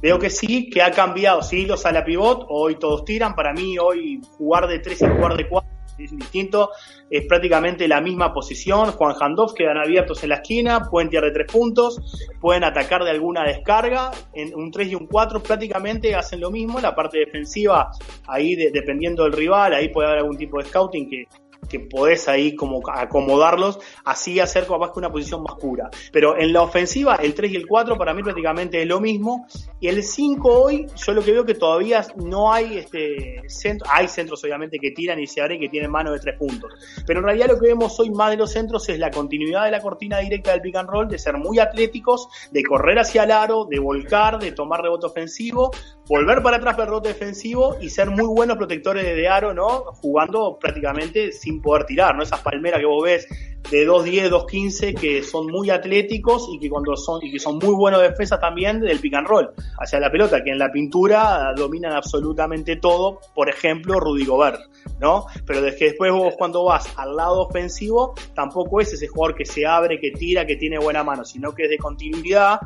Veo 0.00 0.20
que 0.20 0.30
sí, 0.30 0.70
que 0.70 0.82
ha 0.82 0.92
cambiado, 0.92 1.42
sí, 1.42 1.66
los 1.66 1.84
a 1.84 1.90
la 1.90 2.04
pivot, 2.04 2.46
hoy 2.48 2.76
todos 2.76 3.04
tiran, 3.04 3.34
para 3.34 3.52
mí 3.52 3.76
hoy 3.76 4.20
jugar 4.36 4.68
de 4.68 4.78
tres 4.78 5.02
y 5.02 5.06
jugar 5.06 5.36
de 5.36 5.48
cuatro 5.48 5.67
es 5.98 6.16
distinto, 6.16 6.70
es 7.10 7.26
prácticamente 7.26 7.88
la 7.88 8.00
misma 8.00 8.32
posición, 8.32 8.92
Juan 8.92 9.14
Handoff 9.18 9.54
quedan 9.54 9.78
abiertos 9.78 10.22
en 10.22 10.30
la 10.30 10.36
esquina, 10.36 10.88
pueden 10.90 11.10
tirar 11.10 11.24
de 11.24 11.32
tres 11.32 11.52
puntos, 11.52 12.00
pueden 12.40 12.64
atacar 12.64 13.04
de 13.04 13.10
alguna 13.10 13.44
descarga, 13.44 14.10
en 14.32 14.54
un 14.54 14.70
3 14.70 14.88
y 14.88 14.94
un 14.94 15.06
4 15.06 15.42
prácticamente 15.42 16.14
hacen 16.14 16.40
lo 16.40 16.50
mismo, 16.50 16.80
la 16.80 16.94
parte 16.94 17.18
defensiva, 17.18 17.90
ahí 18.26 18.54
dependiendo 18.56 19.24
del 19.24 19.32
rival, 19.32 19.74
ahí 19.74 19.88
puede 19.88 20.08
haber 20.08 20.20
algún 20.20 20.36
tipo 20.36 20.58
de 20.58 20.64
scouting 20.64 21.08
que 21.08 21.24
que 21.68 21.80
podés 21.80 22.28
ahí 22.28 22.54
como 22.54 22.80
acomodarlos, 22.90 23.78
así 24.04 24.40
hacer 24.40 24.66
capaz 24.66 24.92
que 24.92 24.98
una 24.98 25.10
posición 25.10 25.42
más 25.42 25.56
pura. 25.56 25.90
Pero 26.12 26.38
en 26.38 26.52
la 26.52 26.62
ofensiva, 26.62 27.16
el 27.16 27.34
3 27.34 27.52
y 27.52 27.56
el 27.56 27.66
4 27.66 27.96
para 27.96 28.14
mí 28.14 28.22
prácticamente 28.22 28.80
es 28.80 28.88
lo 28.88 29.00
mismo. 29.00 29.46
Y 29.80 29.88
el 29.88 30.02
5 30.02 30.48
hoy, 30.48 30.86
yo 30.96 31.12
lo 31.12 31.22
que 31.22 31.32
veo 31.32 31.44
que 31.44 31.54
todavía 31.54 32.04
no 32.16 32.52
hay 32.52 32.78
este 32.78 33.42
centro, 33.48 33.86
hay 33.92 34.08
centros 34.08 34.42
obviamente 34.44 34.78
que 34.78 34.90
tiran 34.90 35.18
y 35.20 35.26
se 35.26 35.40
abren 35.40 35.60
que 35.60 35.68
tienen 35.68 35.90
mano 35.90 36.12
de 36.12 36.20
3 36.20 36.38
puntos. 36.38 36.72
Pero 37.06 37.20
en 37.20 37.24
realidad 37.26 37.48
lo 37.48 37.58
que 37.58 37.68
vemos 37.68 37.98
hoy 38.00 38.10
más 38.10 38.30
de 38.30 38.36
los 38.36 38.52
centros 38.52 38.88
es 38.88 38.98
la 38.98 39.10
continuidad 39.10 39.64
de 39.64 39.70
la 39.70 39.80
cortina 39.80 40.18
directa 40.18 40.52
del 40.52 40.60
pick 40.60 40.76
and 40.76 40.88
roll, 40.88 41.08
de 41.08 41.18
ser 41.18 41.36
muy 41.36 41.58
atléticos, 41.58 42.28
de 42.50 42.62
correr 42.62 42.98
hacia 42.98 43.24
el 43.24 43.30
aro, 43.30 43.64
de 43.64 43.78
volcar, 43.78 44.38
de 44.38 44.52
tomar 44.52 44.82
rebote 44.82 45.06
ofensivo, 45.06 45.70
volver 46.08 46.42
para 46.42 46.56
atrás 46.56 46.76
rebote 46.76 47.08
defensivo 47.08 47.76
y 47.80 47.90
ser 47.90 48.10
muy 48.10 48.26
buenos 48.26 48.56
protectores 48.56 49.04
de 49.04 49.28
aro, 49.28 49.52
¿no? 49.52 49.84
Jugando 50.00 50.58
prácticamente 50.58 51.32
sin 51.32 51.57
poder 51.60 51.84
tirar, 51.84 52.16
¿no? 52.16 52.22
Esas 52.22 52.40
palmeras 52.40 52.80
que 52.80 52.86
vos 52.86 53.02
ves 53.02 53.26
de 53.70 53.86
2'10, 53.86 54.30
2'15 54.30 54.94
que 54.94 55.22
son 55.22 55.46
muy 55.46 55.68
atléticos 55.70 56.48
y 56.52 56.58
que 56.58 56.70
cuando 56.70 56.96
son 56.96 57.20
y 57.22 57.30
que 57.30 57.38
son 57.38 57.58
muy 57.58 57.74
buenos 57.74 58.00
defensas 58.00 58.40
también 58.40 58.80
del 58.80 58.98
pick 58.98 59.14
and 59.14 59.26
roll 59.26 59.50
hacia 59.78 60.00
la 60.00 60.10
pelota, 60.10 60.42
que 60.42 60.50
en 60.50 60.58
la 60.58 60.70
pintura 60.72 61.52
dominan 61.54 61.92
absolutamente 61.92 62.76
todo, 62.76 63.20
por 63.34 63.48
ejemplo, 63.50 64.00
Rudy 64.00 64.24
Gobert, 64.24 64.60
¿no? 65.00 65.26
Pero 65.46 65.60
desde 65.60 65.78
que 65.78 65.84
después 65.86 66.12
vos 66.12 66.34
cuando 66.38 66.64
vas 66.64 66.90
al 66.96 67.14
lado 67.16 67.42
ofensivo, 67.42 68.14
tampoco 68.34 68.80
es 68.80 68.92
ese 68.92 69.08
jugador 69.08 69.36
que 69.36 69.44
se 69.44 69.66
abre, 69.66 70.00
que 70.00 70.12
tira, 70.12 70.46
que 70.46 70.56
tiene 70.56 70.78
buena 70.78 71.04
mano, 71.04 71.24
sino 71.24 71.54
que 71.54 71.64
es 71.64 71.70
de 71.70 71.78
continuidad, 71.78 72.60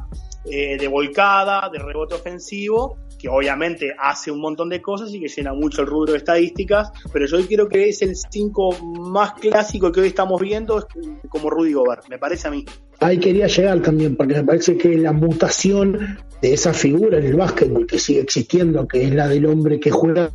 eh, 0.45 0.77
de 0.79 0.89
volcada, 0.89 1.69
de 1.71 1.79
rebote 1.79 2.15
ofensivo 2.15 2.99
que 3.23 3.29
obviamente 3.29 3.95
hace 3.97 4.33
un 4.33 4.41
montón 4.41 4.69
de 4.69 4.83
cosas 4.83 5.15
y 5.15 5.21
que 5.21 5.29
llena 5.29 5.55
mucho 5.55 5.83
el 5.83 5.87
rubro 5.87 6.11
de 6.11 6.19
estadísticas, 6.19 6.91
pero 7.13 7.25
yo 7.27 7.39
creo 7.47 7.69
que 7.69 7.89
es 7.89 8.03
el 8.03 8.17
5 8.17 8.83
más 8.99 9.35
clásico 9.35 9.93
que 9.93 10.01
hoy 10.01 10.09
estamos 10.09 10.41
viendo 10.41 10.89
como 11.29 11.49
Rudy 11.49 11.73
Gobert, 11.73 12.09
me 12.09 12.19
parece 12.19 12.49
a 12.49 12.51
mí. 12.51 12.65
Ahí 12.99 13.19
quería 13.19 13.47
llegar 13.47 13.81
también, 13.81 14.17
porque 14.17 14.35
me 14.35 14.43
parece 14.43 14.77
que 14.77 14.99
la 14.99 15.13
mutación 15.13 16.19
de 16.41 16.53
esa 16.53 16.73
figura 16.73 17.19
en 17.19 17.27
el 17.27 17.37
básquetbol 17.37 17.87
que 17.87 18.01
sigue 18.01 18.21
existiendo, 18.21 18.89
que 18.89 19.05
es 19.05 19.15
la 19.15 19.29
del 19.29 19.47
hombre 19.47 19.79
que 19.79 19.93
juega 19.93 20.33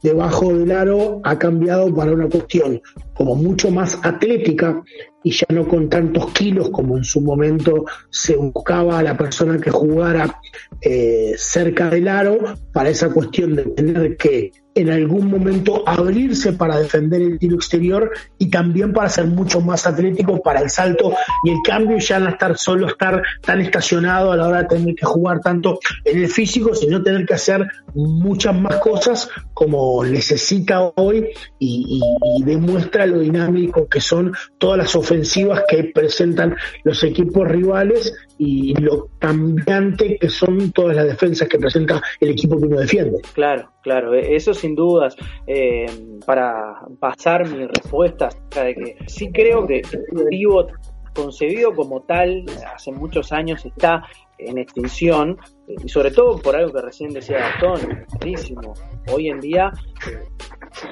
debajo 0.00 0.54
del 0.54 0.70
aro, 0.70 1.20
ha 1.24 1.36
cambiado 1.36 1.92
para 1.92 2.12
una 2.12 2.28
cuestión 2.28 2.80
como 3.20 3.34
mucho 3.34 3.70
más 3.70 3.98
atlética 4.02 4.82
y 5.22 5.32
ya 5.32 5.46
no 5.50 5.68
con 5.68 5.90
tantos 5.90 6.32
kilos 6.32 6.70
como 6.70 6.96
en 6.96 7.04
su 7.04 7.20
momento 7.20 7.84
se 8.08 8.34
buscaba 8.36 8.98
a 8.98 9.02
la 9.02 9.14
persona 9.14 9.58
que 9.58 9.70
jugara 9.70 10.40
eh, 10.80 11.34
cerca 11.36 11.90
del 11.90 12.08
aro 12.08 12.38
para 12.72 12.88
esa 12.88 13.10
cuestión 13.10 13.56
de 13.56 13.64
tener 13.64 14.16
que 14.16 14.52
en 14.74 14.88
algún 14.88 15.28
momento 15.28 15.82
abrirse 15.86 16.52
para 16.52 16.78
defender 16.78 17.20
el 17.20 17.38
tiro 17.38 17.56
exterior 17.56 18.12
y 18.38 18.48
también 18.48 18.92
para 18.92 19.08
ser 19.08 19.26
mucho 19.26 19.60
más 19.60 19.86
atlético 19.86 20.40
para 20.40 20.60
el 20.60 20.70
salto 20.70 21.12
y 21.44 21.50
el 21.50 21.58
cambio 21.64 21.98
ya 21.98 22.20
no 22.20 22.28
estar 22.30 22.56
solo 22.56 22.86
estar 22.86 23.20
tan 23.42 23.60
estacionado 23.60 24.30
a 24.30 24.36
la 24.36 24.46
hora 24.46 24.62
de 24.62 24.68
tener 24.68 24.94
que 24.94 25.04
jugar 25.04 25.40
tanto 25.40 25.80
en 26.04 26.22
el 26.22 26.28
físico, 26.28 26.74
sino 26.74 27.02
tener 27.02 27.26
que 27.26 27.34
hacer 27.34 27.66
muchas 27.94 28.58
más 28.58 28.76
cosas 28.76 29.28
como 29.52 30.04
necesita 30.04 30.80
hoy 30.94 31.26
y, 31.58 32.00
y 32.38 32.44
demuestra 32.44 33.06
lo 33.10 33.18
dinámico 33.18 33.88
que 33.88 34.00
son 34.00 34.32
todas 34.58 34.78
las 34.78 34.94
ofensivas 34.96 35.64
que 35.68 35.84
presentan 35.84 36.56
los 36.84 37.02
equipos 37.04 37.46
rivales 37.46 38.14
y 38.38 38.74
lo 38.80 39.08
cambiante 39.18 40.16
que 40.18 40.28
son 40.28 40.72
todas 40.72 40.96
las 40.96 41.06
defensas 41.06 41.48
que 41.48 41.58
presenta 41.58 42.00
el 42.20 42.30
equipo 42.30 42.58
que 42.58 42.66
uno 42.66 42.80
defiende. 42.80 43.18
Claro, 43.34 43.70
claro, 43.82 44.14
e-, 44.14 44.34
eso 44.34 44.54
sin 44.54 44.74
dudas. 44.74 45.14
Eh, 45.46 45.86
para 46.24 46.80
pasar 46.98 47.48
mi 47.48 47.66
respuesta, 47.66 48.28
de 48.54 48.74
que 48.74 48.96
sí 49.06 49.30
creo 49.32 49.66
que 49.66 49.78
el 49.78 50.26
pivot 50.28 50.70
concebido 51.14 51.74
como 51.74 52.02
tal 52.02 52.44
hace 52.74 52.92
muchos 52.92 53.32
años 53.32 53.64
está 53.66 54.04
en 54.38 54.58
extinción 54.58 55.36
y 55.84 55.88
sobre 55.88 56.10
todo 56.10 56.38
por 56.38 56.56
algo 56.56 56.72
que 56.72 56.80
recién 56.80 57.12
decía 57.12 57.38
Gastón, 57.38 58.06
clarísimo. 58.18 58.74
Hoy 59.12 59.28
en 59.28 59.40
día, 59.40 59.70
eh, 60.10 60.28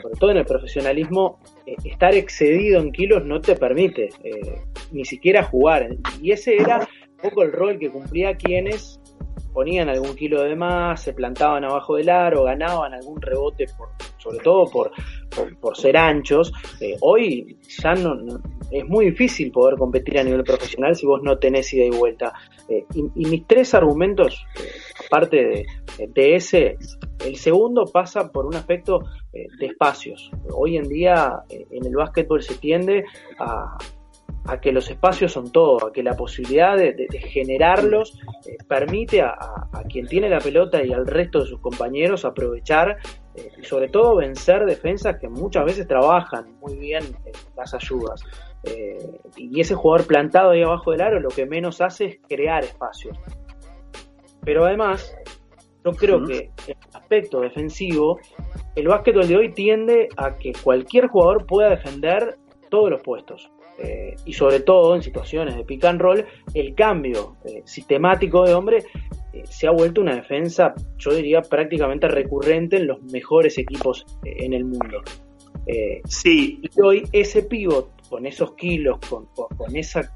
sobre 0.03 0.15
todo 0.19 0.31
en 0.33 0.37
el 0.39 0.45
profesionalismo, 0.45 1.39
estar 1.85 2.15
excedido 2.15 2.81
en 2.81 2.93
kilos 2.93 3.25
no 3.25 3.41
te 3.41 3.57
permite 3.57 4.11
eh, 4.25 4.61
ni 4.93 5.05
siquiera 5.05 5.43
jugar. 5.43 5.89
Y 6.21 6.33
ese 6.33 6.57
era 6.57 6.79
un 6.79 7.17
poco 7.17 7.43
el 7.43 7.53
rol 7.53 7.79
que 7.79 7.91
cumplía 7.91 8.37
quienes 8.37 9.01
ponían 9.59 9.89
algún 9.89 10.15
kilo 10.15 10.45
de 10.45 10.55
más, 10.55 11.03
se 11.03 11.13
plantaban 11.13 11.65
abajo 11.65 11.97
del 11.97 12.11
aro, 12.11 12.45
ganaban 12.45 12.95
algún 12.95 13.21
rebote, 13.21 13.67
por, 13.77 13.89
sobre 14.19 14.39
todo 14.39 14.71
por, 14.71 14.93
por, 15.61 15.77
ser 15.77 15.97
anchos. 15.97 16.53
Eh, 16.81 16.97
hoy 17.01 17.59
ya 17.83 17.95
no, 17.95 18.39
es 18.71 18.85
muy 18.87 19.07
difícil 19.07 19.51
poder 19.51 19.77
competir 19.77 20.17
a 20.21 20.23
nivel 20.23 20.45
profesional 20.45 20.95
si 20.95 21.07
vos 21.07 21.21
no 21.25 21.41
tenés 21.41 21.75
ida 21.75 21.87
y 21.87 21.91
vuelta. 21.91 22.33
y, 22.95 23.27
mis 23.27 23.49
tres 23.49 23.75
argumentos, 23.75 24.47
aparte 25.05 25.37
de, 25.37 25.67
de, 26.07 26.37
ese, 26.37 26.77
el 27.27 27.35
segundo 27.35 27.85
pasa 27.87 28.31
por 28.31 28.47
un 28.47 28.55
aspecto 28.55 29.01
de 29.33 29.67
espacios. 29.67 30.31
Hoy 30.55 30.77
en 30.77 30.89
día 30.89 31.43
en 31.49 31.85
el 31.85 31.97
básquetbol 31.97 32.45
se 32.45 32.55
tiende 32.55 33.05
a, 33.41 33.77
que 34.57 34.73
los 34.73 34.91
espacios 34.91 35.33
son 35.33 35.53
todo, 35.53 35.87
a 35.87 35.93
que 35.93 36.03
la 36.03 36.15
posibilidad 36.15 36.77
de, 36.77 37.07
generarlos 37.21 38.19
eh, 38.47 38.57
permite 38.67 39.21
a, 39.21 39.37
quien 39.89 40.07
tiene 40.07 40.31
la 40.31 40.39
pelota 40.39 40.83
y 40.83 40.93
al 40.93 41.07
resto 41.07 41.41
de 41.41 41.47
sus 41.47 41.61
compañeros 41.61 42.25
aprovechar 42.25 42.97
eh, 43.35 43.53
y 43.59 43.65
sobre 43.65 43.89
todo 43.89 44.17
vencer 44.17 44.65
defensas 44.65 45.19
que 45.21 45.29
muchas 45.29 45.65
veces 45.67 45.87
trabajan 45.87 46.59
muy 46.61 46.79
bien 46.79 47.05
las 47.57 47.75
ayudas. 47.75 48.23
Eh, 48.65 49.21
y 49.37 49.61
ese 49.61 49.75
jugador 49.75 50.07
plantado 50.07 50.51
ahí 50.51 50.63
abajo 50.63 50.91
del 50.91 51.03
aro 51.03 51.21
lo 51.21 51.29
que 51.29 51.47
menos 51.47 51.81
hace 51.81 52.07
es 52.07 52.19
crear 52.27 52.65
espacios. 52.65 53.19
Pero 54.45 54.65
además, 54.65 55.15
yo 55.85 55.93
creo 55.93 56.25
que 56.25 56.51
en 56.67 56.77
el 56.79 56.97
aspecto 56.97 57.41
defensivo, 57.41 58.19
el 58.75 58.89
básquetbol 58.89 59.29
de 59.29 59.37
hoy 59.37 59.53
tiende 59.53 60.09
a 60.17 60.39
que 60.39 60.53
cualquier 60.65 61.09
jugador 61.09 61.47
pueda 61.47 61.71
defender 61.71 62.39
todos 62.71 62.91
los 62.91 63.03
puestos. 63.03 63.51
Eh, 63.81 64.17
y 64.25 64.33
sobre 64.33 64.61
todo 64.61 64.97
en 64.97 65.03
situaciones 65.03 65.57
de 65.57 65.65
pick 65.65 65.85
and 65.85 66.01
roll, 66.01 66.25
el 66.53 66.75
cambio 66.75 67.37
eh, 67.45 67.63
sistemático 67.65 68.45
de 68.45 68.55
hombre 68.55 68.79
eh, 69.33 69.43
se 69.49 69.69
ha 69.69 69.71
vuelto 69.71 70.01
una 70.01 70.17
defensa, 70.17 70.75
yo 70.97 71.15
diría, 71.15 71.43
prácticamente 71.43 72.09
recurrente 72.09 72.79
en 72.79 72.89
los 72.89 73.01
mejores 73.05 73.57
equipos 73.57 74.05
en 74.25 74.53
el 74.53 74.65
mundo. 74.65 75.03
sí. 76.07 76.61
Y 76.63 76.81
hoy 76.81 77.05
ese 77.13 77.43
pivot 77.43 78.09
con 78.09 78.27
esos 78.27 78.55
kilos, 78.55 78.99
con, 79.09 79.27
con 79.35 79.77
esa 79.77 80.13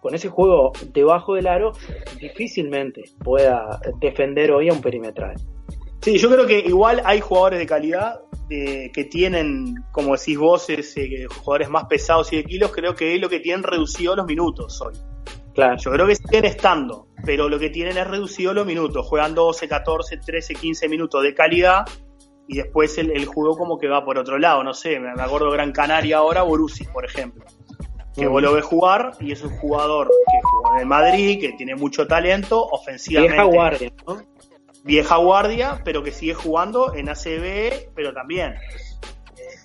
con 0.00 0.14
ese 0.14 0.28
juego 0.28 0.72
debajo 0.92 1.34
del 1.34 1.46
aro, 1.46 1.72
difícilmente 2.20 3.04
pueda 3.22 3.80
defender 4.00 4.50
hoy 4.50 4.68
a 4.68 4.72
un 4.72 4.80
perimetral. 4.80 5.36
Sí, 6.06 6.18
yo 6.18 6.30
creo 6.30 6.46
que 6.46 6.60
igual 6.60 7.02
hay 7.04 7.20
jugadores 7.20 7.58
de 7.58 7.66
calidad 7.66 8.20
que 8.48 9.08
tienen, 9.10 9.74
como 9.90 10.16
decís 10.16 10.38
vos, 10.38 10.68
jugadores 11.40 11.68
más 11.68 11.86
pesados 11.86 12.32
y 12.32 12.36
de 12.36 12.44
kilos, 12.44 12.70
creo 12.70 12.94
que 12.94 13.16
es 13.16 13.20
lo 13.20 13.28
que 13.28 13.40
tienen 13.40 13.64
reducido 13.64 14.14
los 14.14 14.24
minutos 14.24 14.80
hoy. 14.82 14.94
Claro. 15.52 15.76
Yo 15.78 15.90
creo 15.90 16.06
que 16.06 16.14
siguen 16.14 16.44
estando, 16.44 17.08
pero 17.24 17.48
lo 17.48 17.58
que 17.58 17.70
tienen 17.70 17.98
es 17.98 18.06
reducido 18.06 18.54
los 18.54 18.64
minutos. 18.64 19.04
Juegan 19.04 19.34
12, 19.34 19.66
14, 19.66 20.18
13, 20.18 20.54
15 20.54 20.88
minutos 20.88 21.24
de 21.24 21.34
calidad 21.34 21.84
y 22.46 22.58
después 22.58 22.96
el, 22.98 23.26
juego 23.26 23.58
como 23.58 23.76
que 23.76 23.88
va 23.88 24.04
por 24.04 24.16
otro 24.16 24.38
lado. 24.38 24.62
No 24.62 24.74
sé, 24.74 25.00
me 25.00 25.10
acuerdo 25.20 25.50
Gran 25.50 25.72
Canaria 25.72 26.18
ahora, 26.18 26.42
Borussi, 26.42 26.84
por 26.84 27.04
ejemplo 27.04 27.44
que 28.14 28.26
vos 28.26 28.40
lo 28.40 28.54
ves 28.54 28.64
jugar 28.64 29.12
y 29.20 29.32
es 29.32 29.42
un 29.42 29.50
jugador 29.58 30.08
que 30.08 30.40
jugó 30.42 30.74
en 30.74 30.80
el 30.80 30.86
Madrid, 30.86 31.38
que 31.38 31.52
tiene 31.52 31.74
mucho 31.74 32.06
talento, 32.06 32.64
ofensivamente. 32.64 33.34
Vieja 33.34 33.54
guardia, 33.54 33.92
¿no? 34.06 34.35
Vieja 34.86 35.16
guardia, 35.16 35.82
pero 35.84 36.02
que 36.02 36.12
sigue 36.12 36.34
jugando 36.34 36.94
en 36.94 37.08
ACB, 37.08 37.90
pero 37.94 38.14
también. 38.14 38.54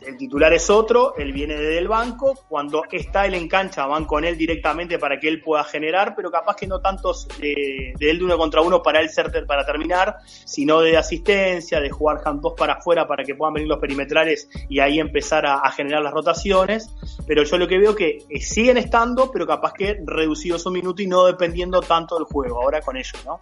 El 0.01 0.17
titular 0.17 0.51
es 0.51 0.67
otro, 0.71 1.15
él 1.15 1.31
viene 1.31 1.55
desde 1.55 1.77
el 1.77 1.87
banco, 1.87 2.33
cuando 2.49 2.81
está 2.91 3.27
él 3.27 3.35
en 3.35 3.47
cancha 3.47 3.85
van 3.85 4.05
con 4.05 4.25
él 4.25 4.35
directamente 4.35 4.97
para 4.97 5.19
que 5.19 5.27
él 5.27 5.41
pueda 5.41 5.63
generar, 5.63 6.15
pero 6.15 6.31
capaz 6.31 6.55
que 6.55 6.65
no 6.65 6.81
tantos 6.81 7.27
de, 7.37 7.93
él 7.99 8.17
de 8.17 8.23
uno 8.23 8.35
contra 8.35 8.61
uno 8.61 8.81
para 8.81 8.99
él 8.99 9.09
ser 9.09 9.31
para 9.45 9.63
terminar, 9.63 10.17
sino 10.25 10.81
de 10.81 10.97
asistencia, 10.97 11.79
de 11.79 11.91
jugar 11.91 12.21
dos 12.41 12.53
para 12.57 12.73
afuera 12.73 13.07
para 13.07 13.23
que 13.23 13.35
puedan 13.35 13.53
venir 13.53 13.69
los 13.69 13.77
perimetrales 13.77 14.49
y 14.69 14.79
ahí 14.79 14.99
empezar 14.99 15.45
a, 15.45 15.69
generar 15.69 16.01
las 16.01 16.13
rotaciones, 16.13 16.89
pero 17.27 17.43
yo 17.43 17.59
lo 17.59 17.67
que 17.67 17.77
veo 17.77 17.95
que 17.95 18.23
eh, 18.27 18.41
siguen 18.41 18.77
estando, 18.77 19.31
pero 19.31 19.45
capaz 19.45 19.73
que 19.73 19.99
reducidos 20.03 20.65
un 20.65 20.73
minuto 20.73 21.03
y 21.03 21.07
no 21.07 21.25
dependiendo 21.25 21.79
tanto 21.81 22.15
del 22.15 22.25
juego, 22.25 22.63
ahora 22.63 22.81
con 22.81 22.97
ellos, 22.97 23.23
¿no? 23.23 23.39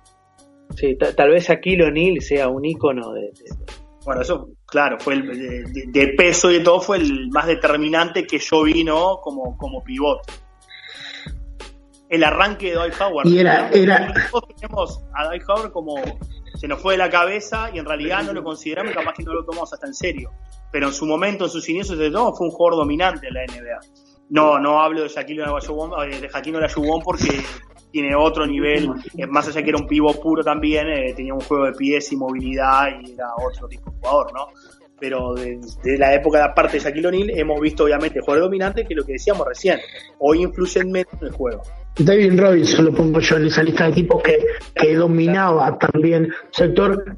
Sí, 0.80 0.96
tal 0.96 1.30
vez 1.30 1.50
aquí 1.50 1.80
O'Neal 1.82 2.22
sea 2.22 2.48
un 2.48 2.64
ícono 2.64 3.12
de 3.12 3.32
bueno, 4.06 4.22
eso, 4.22 4.50
claro, 4.66 4.98
fue 5.00 5.16
el 5.16 5.92
de, 5.92 6.08
peso 6.18 6.50
y 6.50 6.56
de 6.56 6.60
todo, 6.62 6.80
fue 6.80 6.98
el 6.98 7.30
más 7.30 7.48
determinante 7.48 8.26
que 8.26 8.40
yo 8.40 8.64
vi, 8.64 8.84
¿no? 8.84 9.20
Como, 9.22 9.58
como 9.58 9.84
pivot. 9.84 10.22
El 12.08 12.24
arranque 12.24 12.70
de 12.70 12.76
Dwight 12.76 12.94
Howard. 13.00 13.28
Y 13.28 13.40
era, 13.40 13.70
era... 13.70 14.14
tenemos 14.56 15.04
a 15.14 15.28
Dwight 15.28 15.44
Howard 15.48 15.72
como 15.72 15.96
se 16.56 16.68
nos 16.68 16.82
fue 16.82 16.94
de 16.94 16.98
la 16.98 17.10
cabeza 17.10 17.70
y 17.74 17.78
en 17.78 17.86
realidad 17.86 18.24
no 18.24 18.34
lo 18.34 18.44
consideramos, 18.44 18.94
capaz 18.94 19.14
que 19.14 19.24
no 19.24 19.34
lo 19.34 19.46
tomamos 19.46 19.72
hasta 19.74 19.86
en 19.86 19.94
serio. 19.94 20.32
Pero 20.72 20.88
en 20.88 20.94
su 20.94 21.06
momento, 21.06 21.46
en 21.46 21.52
sus 21.52 21.68
inicios 21.70 21.98
de 21.98 22.10
todo, 22.10 22.34
fue 22.34 22.48
un 22.48 22.54
jugador 22.54 22.80
dominante 22.80 23.28
en 23.28 23.34
la 23.34 23.42
NBA. 23.46 23.80
No, 24.30 24.60
no 24.60 24.82
hablo 24.82 25.04
de 25.04 25.10
Shaquille 25.10 25.44
eh, 25.44 26.22
de 26.22 26.30
Jaquino 26.30 26.58
Olajuwon 26.58 27.02
porque 27.04 27.44
tiene 27.92 28.16
otro 28.16 28.46
nivel, 28.46 28.90
eh, 29.18 29.26
más 29.28 29.48
allá 29.48 29.64
que 29.64 29.70
era 29.70 29.80
un 29.80 29.88
pivo 29.88 30.14
puro 30.14 30.44
también, 30.44 30.88
eh, 30.88 31.14
tenía 31.16 31.34
un 31.34 31.42
juego 31.42 31.66
de 31.66 31.74
pies 31.74 32.12
y 32.12 32.18
movilidad 32.18 32.88
y 33.02 33.14
era 33.14 33.28
otro 33.36 33.68
tipo 33.68 33.90
de 33.90 33.98
jugador, 33.98 34.34
¿no? 34.34 34.48
Pero 35.00 35.34
desde 35.34 35.98
la 35.98 36.14
época 36.14 36.40
de 36.40 36.44
aparte 36.44 36.74
de 36.74 36.84
Shaquille 36.84 37.08
O'Neal 37.08 37.30
hemos 37.32 37.60
visto 37.62 37.86
obviamente 37.86 38.20
jugadores 38.20 38.44
dominantes 38.44 38.88
que 38.88 38.96
lo 38.96 39.06
que 39.06 39.14
decíamos 39.14 39.48
recién, 39.48 39.80
hoy 40.20 40.44
influyen 40.44 40.92
menos 40.92 41.14
en 41.22 41.28
el 41.28 41.34
juego. 41.34 41.62
David 42.00 42.40
Robinson 42.40 42.86
lo 42.86 42.94
pongo 42.94 43.20
yo 43.20 43.36
en 43.36 43.48
esa 43.48 43.62
lista 43.62 43.84
de 43.84 43.92
equipos 43.92 44.24
que, 44.24 44.96
dominaba 44.96 45.78
también 45.78 46.32
sector 46.52 47.18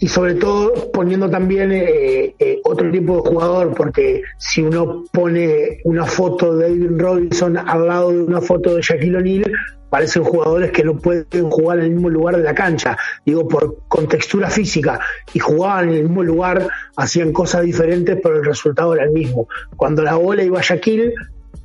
y 0.00 0.08
sobre 0.08 0.34
todo 0.34 0.90
poniendo 0.92 1.30
también 1.30 1.72
eh, 1.72 2.34
eh, 2.38 2.60
otro 2.64 2.90
tipo 2.90 3.16
de 3.16 3.30
jugador, 3.30 3.74
porque 3.74 4.22
si 4.36 4.62
uno 4.62 5.04
pone 5.12 5.78
una 5.84 6.04
foto 6.04 6.56
de 6.56 6.68
David 6.68 7.00
Robinson 7.00 7.56
al 7.56 7.86
lado 7.86 8.10
de 8.10 8.22
una 8.22 8.40
foto 8.40 8.74
de 8.74 8.82
Shaquille 8.82 9.16
O'Neal, 9.16 9.52
parecen 9.88 10.24
jugadores 10.24 10.72
que 10.72 10.84
no 10.84 10.96
pueden 10.96 11.50
jugar 11.50 11.78
en 11.78 11.84
el 11.84 11.90
mismo 11.92 12.10
lugar 12.10 12.36
de 12.36 12.42
la 12.42 12.54
cancha, 12.54 12.96
digo 13.24 13.46
por 13.46 13.78
contextura 13.88 14.50
física, 14.50 15.00
y 15.32 15.38
jugaban 15.38 15.90
en 15.90 15.94
el 15.94 16.02
mismo 16.04 16.24
lugar, 16.24 16.68
hacían 16.96 17.32
cosas 17.32 17.62
diferentes, 17.62 18.18
pero 18.22 18.36
el 18.36 18.44
resultado 18.44 18.94
era 18.94 19.04
el 19.04 19.12
mismo. 19.12 19.48
Cuando 19.76 20.02
la 20.02 20.16
bola 20.16 20.42
iba 20.42 20.58
a 20.58 20.62
Shaquille, 20.62 21.14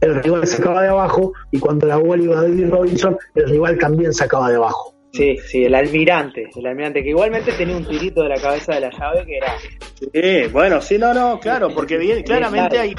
el 0.02 0.24
rival 0.24 0.46
sacaba 0.48 0.82
de 0.82 0.90
abajo, 0.90 1.34
y 1.52 1.60
cuando 1.60 1.88
la 1.88 1.98
bola 1.98 2.24
iba 2.24 2.40
a 2.40 2.42
David 2.44 2.70
Robinson, 2.70 3.18
el 3.36 3.50
rival 3.50 3.78
también 3.78 4.13
sacaba 4.13 4.50
de 4.50 4.58
abajo. 4.58 4.94
Sí, 5.13 5.38
sí, 5.46 5.66
el 5.66 5.75
almirante, 5.75 6.50
el 6.56 6.66
almirante, 6.66 7.04
que 7.04 7.10
igualmente 7.10 7.52
tenía 7.54 7.78
un 7.78 7.88
tirito 7.88 8.24
de 8.24 8.30
la 8.30 8.42
cabeza 8.42 8.74
de 8.74 8.82
la 8.82 8.90
llave 8.90 9.25
que 9.25 9.38
era... 9.38 9.56
Sí, 9.60 10.52
bueno, 10.52 10.82
sí, 10.82 10.98
no, 10.98 11.13
no, 11.13 11.40
claro, 11.40 11.70
porque 11.70 11.98
bien, 11.98 12.24
claramente 12.24 12.80
hay, 12.80 12.96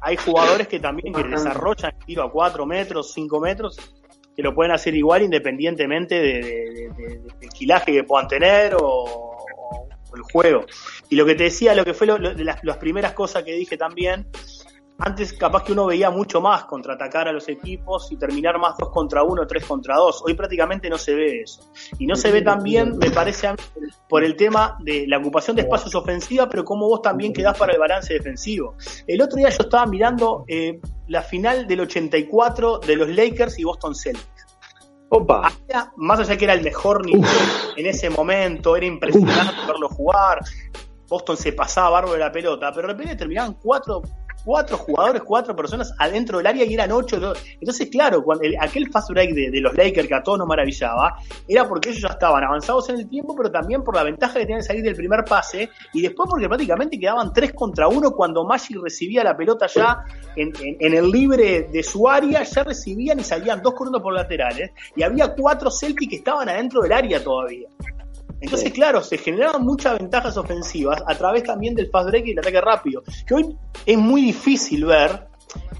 hay 0.00 0.16
jugadores 0.16 0.66
que 0.66 0.80
también 0.80 1.14
que 1.14 1.22
desarrollan 1.22 1.92
tiro 2.04 2.24
a 2.24 2.30
4 2.30 2.66
metros, 2.66 3.12
5 3.14 3.40
metros, 3.40 3.78
que 4.36 4.42
lo 4.42 4.54
pueden 4.54 4.72
hacer 4.72 4.94
igual 4.96 5.22
independientemente 5.22 6.20
de, 6.20 6.90
del 7.40 7.50
quilaje 7.50 7.92
que 7.92 8.02
puedan 8.04 8.26
tener 8.26 8.76
o, 8.80 9.46
el 10.14 10.22
juego. 10.22 10.66
Y 11.08 11.16
lo 11.16 11.24
que 11.24 11.34
te 11.34 11.44
decía, 11.44 11.74
lo 11.74 11.84
que 11.84 11.94
fue 11.94 12.06
de 12.06 12.44
las, 12.44 12.62
las, 12.62 12.76
primeras 12.78 13.12
cosas 13.12 13.44
que 13.44 13.52
dije 13.52 13.76
también, 13.76 14.26
antes 15.04 15.34
capaz 15.34 15.64
que 15.64 15.72
uno 15.72 15.86
veía 15.86 16.10
mucho 16.10 16.40
más 16.40 16.64
contraatacar 16.64 17.28
a 17.28 17.32
los 17.32 17.46
equipos 17.50 18.10
y 18.10 18.16
terminar 18.16 18.58
más 18.58 18.76
dos 18.78 18.88
contra 18.88 19.22
uno, 19.22 19.46
tres 19.46 19.66
contra 19.66 19.96
dos. 19.96 20.22
Hoy 20.24 20.32
prácticamente 20.32 20.88
no 20.88 20.96
se 20.96 21.14
ve 21.14 21.42
eso. 21.42 21.60
Y 21.98 22.06
no 22.06 22.16
se 22.16 22.32
ve 22.32 22.40
también, 22.40 22.96
me 22.96 23.10
parece, 23.10 23.48
por 24.08 24.24
el 24.24 24.34
tema 24.34 24.78
de 24.80 25.06
la 25.06 25.18
ocupación 25.18 25.56
de 25.56 25.62
espacios 25.62 25.94
ofensiva, 25.94 26.48
pero 26.48 26.64
como 26.64 26.88
vos 26.88 27.02
también 27.02 27.34
quedás 27.34 27.56
para 27.58 27.74
el 27.74 27.78
balance 27.78 28.14
defensivo. 28.14 28.76
El 29.06 29.20
otro 29.20 29.36
día 29.36 29.50
yo 29.50 29.64
estaba 29.64 29.84
mirando 29.84 30.44
eh, 30.48 30.80
la 31.08 31.20
final 31.20 31.66
del 31.66 31.80
84 31.80 32.78
de 32.78 32.96
los 32.96 33.08
Lakers 33.10 33.58
y 33.58 33.64
Boston 33.64 33.94
Celtics. 33.94 34.46
Opa. 35.10 35.52
más 35.96 36.18
allá 36.18 36.36
que 36.36 36.44
era 36.44 36.54
el 36.54 36.64
mejor 36.64 37.04
nivel 37.04 37.30
en 37.76 37.86
ese 37.86 38.08
momento, 38.08 38.74
era 38.74 38.86
impresionante 38.86 39.66
verlo 39.66 39.88
jugar. 39.90 40.40
Boston 41.06 41.36
se 41.36 41.52
pasaba 41.52 41.90
barro 41.90 42.12
de 42.12 42.18
la 42.18 42.32
pelota, 42.32 42.72
pero 42.74 42.88
de 42.88 42.94
repente 42.94 43.16
terminaban 43.16 43.54
cuatro 43.62 44.02
cuatro 44.44 44.76
jugadores, 44.78 45.22
cuatro 45.22 45.56
personas 45.56 45.92
adentro 45.98 46.38
del 46.38 46.46
área 46.46 46.64
y 46.64 46.74
eran 46.74 46.92
ocho. 46.92 47.34
Entonces, 47.60 47.88
claro, 47.88 48.22
cuando 48.22 48.44
aquel 48.60 48.90
fast 48.90 49.10
break 49.10 49.30
de, 49.34 49.60
los 49.60 49.74
Lakers 49.74 50.08
que 50.08 50.14
a 50.14 50.22
todos 50.22 50.38
nos 50.38 50.46
maravillaba, 50.46 51.16
era 51.48 51.66
porque 51.68 51.90
ellos 51.90 52.02
ya 52.02 52.08
estaban 52.08 52.44
avanzados 52.44 52.88
en 52.90 52.96
el 52.96 53.08
tiempo, 53.08 53.34
pero 53.36 53.50
también 53.50 53.82
por 53.82 53.94
la 53.94 54.02
ventaja 54.02 54.34
que 54.34 54.40
tenían 54.40 54.60
de 54.60 54.66
salir 54.66 54.82
del 54.82 54.94
primer 54.94 55.24
pase, 55.24 55.70
y 55.92 56.02
después 56.02 56.28
porque 56.28 56.48
prácticamente 56.48 56.98
quedaban 56.98 57.32
tres 57.32 57.52
contra 57.52 57.88
uno 57.88 58.12
cuando 58.12 58.44
Magic 58.44 58.78
recibía 58.82 59.24
la 59.24 59.36
pelota 59.36 59.66
ya 59.66 60.04
en, 60.36 60.52
el 60.80 61.10
libre 61.10 61.68
de 61.72 61.82
su 61.82 62.08
área, 62.08 62.42
ya 62.42 62.64
recibían 62.64 63.20
y 63.20 63.24
salían 63.24 63.62
dos 63.62 63.74
corriendo 63.74 64.02
por 64.02 64.12
laterales, 64.12 64.70
y 64.94 65.02
había 65.02 65.34
cuatro 65.34 65.70
Celtics 65.70 66.10
que 66.10 66.16
estaban 66.16 66.48
adentro 66.48 66.82
del 66.82 66.92
área 66.92 67.22
todavía. 67.22 67.68
Entonces, 68.44 68.72
claro, 68.72 69.02
se 69.02 69.16
generaban 69.18 69.64
muchas 69.64 69.98
ventajas 69.98 70.36
ofensivas 70.36 71.02
a 71.06 71.14
través 71.14 71.44
también 71.44 71.74
del 71.74 71.88
fast 71.88 72.08
break 72.08 72.26
y 72.26 72.30
el 72.32 72.38
ataque 72.38 72.60
rápido, 72.60 73.02
que 73.26 73.34
hoy 73.34 73.56
es 73.86 73.98
muy 73.98 74.20
difícil 74.20 74.84
ver 74.84 75.28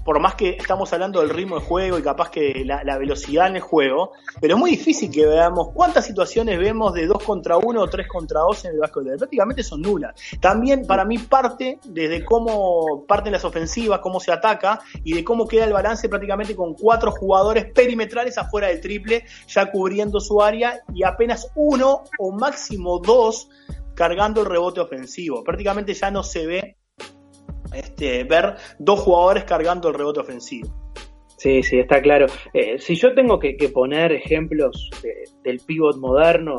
por 0.05 0.19
más 0.19 0.35
que 0.35 0.49
estamos 0.51 0.93
hablando 0.93 1.19
del 1.19 1.31
ritmo 1.31 1.59
de 1.59 1.65
juego 1.65 1.97
y 1.97 2.03
capaz 2.03 2.29
que 2.29 2.63
la, 2.63 2.97
velocidad 2.99 3.47
en 3.47 3.55
el 3.55 3.61
juego, 3.63 4.11
pero 4.39 4.53
es 4.53 4.59
muy 4.59 4.69
difícil 4.69 5.09
que 5.09 5.25
veamos 5.25 5.69
cuántas 5.73 6.05
situaciones 6.05 6.59
vemos 6.59 6.93
de 6.93 7.07
2 7.07 7.23
contra 7.23 7.57
1 7.57 7.81
o 7.81 7.87
3 7.87 8.07
contra 8.07 8.41
2 8.41 8.65
en 8.65 8.71
el 8.73 8.79
básquetbol. 8.79 9.17
Prácticamente 9.17 9.63
son 9.63 9.81
nulas. 9.81 10.13
También 10.39 10.85
para 10.85 11.05
mí 11.05 11.17
parte 11.17 11.79
desde 11.83 12.23
cómo 12.23 13.03
parten 13.07 13.33
las 13.33 13.45
ofensivas, 13.45 13.99
cómo 13.99 14.19
se 14.19 14.31
ataca 14.31 14.79
y 15.03 15.13
de 15.13 15.23
cómo 15.23 15.47
queda 15.47 15.65
el 15.65 15.73
balance 15.73 16.07
prácticamente 16.07 16.55
con 16.55 16.75
cuatro 16.75 17.11
jugadores 17.11 17.65
perimetrales 17.73 18.37
afuera 18.37 18.67
del 18.67 18.81
triple, 18.81 19.25
ya 19.47 19.71
cubriendo 19.71 20.19
su 20.19 20.39
área 20.39 20.81
y 20.93 21.03
apenas 21.03 21.51
uno 21.55 22.03
o 22.19 22.31
máximo 22.31 22.99
dos 22.99 23.49
cargando 23.95 24.41
el 24.41 24.47
rebote 24.47 24.81
ofensivo. 24.81 25.43
Prácticamente 25.43 25.95
ya 25.95 26.11
no 26.11 26.21
se 26.21 26.45
ve 26.45 26.77
este, 27.75 28.23
ver 28.23 28.55
dos 28.79 28.99
jugadores 28.99 29.43
cargando 29.43 29.89
el 29.89 29.95
rebote 29.95 30.21
ofensivo. 30.21 30.85
Sí, 31.37 31.61
sí, 31.63 31.79
está 31.79 32.01
claro. 32.01 32.27
Eh, 32.53 32.79
si 32.79 32.95
yo 32.95 33.13
tengo 33.13 33.39
que, 33.39 33.55
poner 33.73 34.13
ejemplos 34.13 34.89
del 35.43 35.59
pivot 35.59 35.97
moderno, 35.97 36.55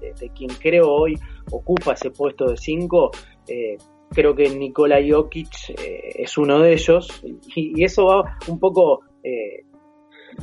de, 0.00 0.30
quien 0.30 0.50
creo 0.60 0.88
hoy 0.90 1.18
ocupa 1.50 1.94
ese 1.94 2.10
puesto 2.10 2.50
de 2.50 2.56
5, 2.56 3.10
eh, 3.48 3.76
creo 4.10 4.34
que 4.34 4.50
Nikola 4.50 4.98
Jokic 5.06 5.70
eh, 5.70 6.12
es 6.16 6.36
uno 6.36 6.60
de 6.60 6.72
ellos. 6.74 7.22
Y, 7.56 7.82
eso 7.82 8.06
va 8.06 8.38
un 8.48 8.58
poco 8.60 9.00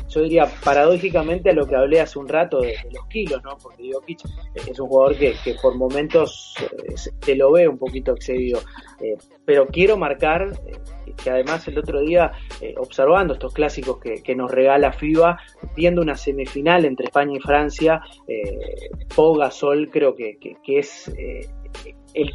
yo 0.09 0.21
diría 0.21 0.45
paradójicamente 0.63 1.49
a 1.49 1.53
lo 1.53 1.65
que 1.65 1.75
hablé 1.75 2.01
hace 2.01 2.19
un 2.19 2.27
rato 2.27 2.61
de, 2.61 2.75
los 2.93 3.05
kilos, 3.07 3.41
¿no? 3.43 3.57
Porque 3.61 3.91
Jokic 3.91 4.19
es 4.55 4.79
un 4.79 4.87
jugador 4.87 5.17
que, 5.17 5.35
por 5.61 5.75
momentos 5.75 6.55
eh, 6.61 6.95
te 7.19 7.35
lo 7.35 7.51
ve 7.51 7.67
un 7.67 7.77
poquito 7.77 8.13
excedido. 8.13 8.59
Eh, 8.99 9.15
pero 9.45 9.67
quiero 9.67 9.97
marcar 9.97 10.51
eh, 10.65 11.13
que 11.21 11.29
además 11.29 11.67
el 11.67 11.77
otro 11.77 12.01
día, 12.01 12.31
observando 12.77 13.33
estos 13.33 13.53
clásicos 13.53 13.99
que, 13.99 14.35
nos 14.35 14.51
regala 14.51 14.91
FIBA, 14.91 15.37
viendo 15.75 16.01
una 16.01 16.15
semifinal 16.15 16.83
entre 16.83 17.05
España 17.05 17.37
y 17.37 17.39
Francia, 17.39 18.01
Pau 19.15 19.35
Gasol 19.35 19.89
creo 19.89 20.13
que, 20.13 20.37
que 20.37 20.79
es 20.79 21.09
el 22.13 22.33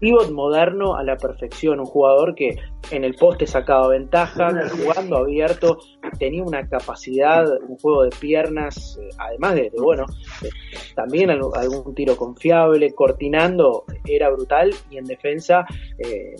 pivot 0.00 0.30
moderno 0.30 0.96
a 0.96 1.02
la 1.02 1.16
perfección, 1.16 1.80
un 1.80 1.86
jugador 1.86 2.34
que 2.34 2.56
en 2.90 3.04
el 3.04 3.14
poste 3.14 3.46
sacaba 3.46 3.88
ventaja, 3.88 4.50
jugando 4.70 5.18
abierto, 5.18 5.78
tenía 6.18 6.42
una 6.42 6.68
capacidad, 6.68 7.46
un 7.68 7.76
juego 7.76 8.04
de 8.04 8.10
piernas, 8.10 8.98
eh, 9.00 9.08
además 9.18 9.54
de, 9.54 9.72
bueno, 9.76 10.04
eh, 10.42 10.48
también 10.94 11.30
algún, 11.30 11.94
tiro 11.94 12.16
confiable, 12.16 12.92
cortinando 12.92 13.84
era 14.04 14.30
brutal 14.30 14.74
y 14.90 14.98
en 14.98 15.04
defensa 15.04 15.66
eh, 15.98 16.36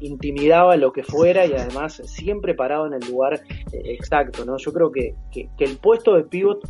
intimidaba 0.00 0.76
lo 0.76 0.92
que 0.92 1.02
fuera 1.02 1.46
y 1.46 1.52
además 1.52 2.02
siempre 2.04 2.54
parado 2.54 2.86
en 2.86 2.94
el 2.94 3.10
lugar 3.10 3.40
exacto, 3.72 4.44
¿no? 4.44 4.56
Yo 4.56 4.72
creo 4.72 4.90
que, 4.90 5.14
que, 5.30 5.48
que 5.56 5.64
el 5.64 5.76
puesto 5.76 6.14
de 6.16 6.24
pivot 6.24 6.66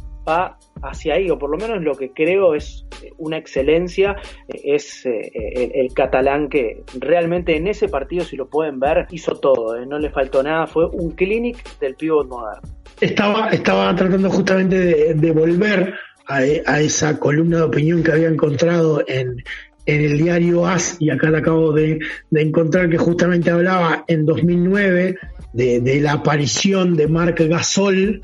hacia 0.82 1.14
ahí, 1.14 1.30
o 1.30 1.38
por 1.38 1.50
lo 1.50 1.58
menos 1.58 1.82
lo 1.82 1.94
que 1.94 2.12
creo 2.12 2.54
es 2.54 2.86
eh, 3.02 3.10
una 3.18 3.36
excelencia, 3.36 4.16
eh, 4.48 4.60
es 4.64 5.04
eh, 5.06 5.30
el, 5.74 5.92
catalán 5.94 6.48
que 6.48 6.82
realmente 6.98 7.56
en 7.56 7.66
ese 7.66 7.88
partido, 7.88 8.24
si 8.24 8.36
lo 8.36 8.48
pueden 8.48 8.80
ver, 8.80 9.06
hizo 9.10 9.32
todo, 9.32 9.84
no 9.84 9.98
le 9.98 10.10
faltó 10.10 10.42
nada, 10.42 10.66
fue 10.66 10.86
un 10.86 11.10
clinic 11.10 11.78
del 11.78 11.94
pivot 11.94 12.28
moderno. 12.28 12.62
Estaba, 13.00 13.48
estaba 13.50 13.94
tratando 13.94 14.30
justamente 14.30 15.14
de, 15.14 15.30
volver 15.32 15.94
a, 16.26 16.42
esa 16.80 17.18
columna 17.18 17.58
de 17.58 17.62
opinión 17.64 18.02
que 18.02 18.12
había 18.12 18.28
encontrado 18.28 19.02
en, 19.06 19.42
el 19.86 20.18
diario 20.18 20.66
AS, 20.66 20.96
y 21.00 21.10
acá 21.10 21.30
la 21.30 21.38
acabo 21.38 21.72
de, 21.72 21.98
encontrar 22.32 22.88
que 22.88 22.98
justamente 22.98 23.50
hablaba 23.50 24.04
en 24.06 24.24
2009 24.24 25.16
de, 25.52 25.80
de 25.80 26.00
la 26.00 26.12
aparición 26.12 26.94
de 26.96 27.08
Marc 27.08 27.40
Gasol 27.40 28.22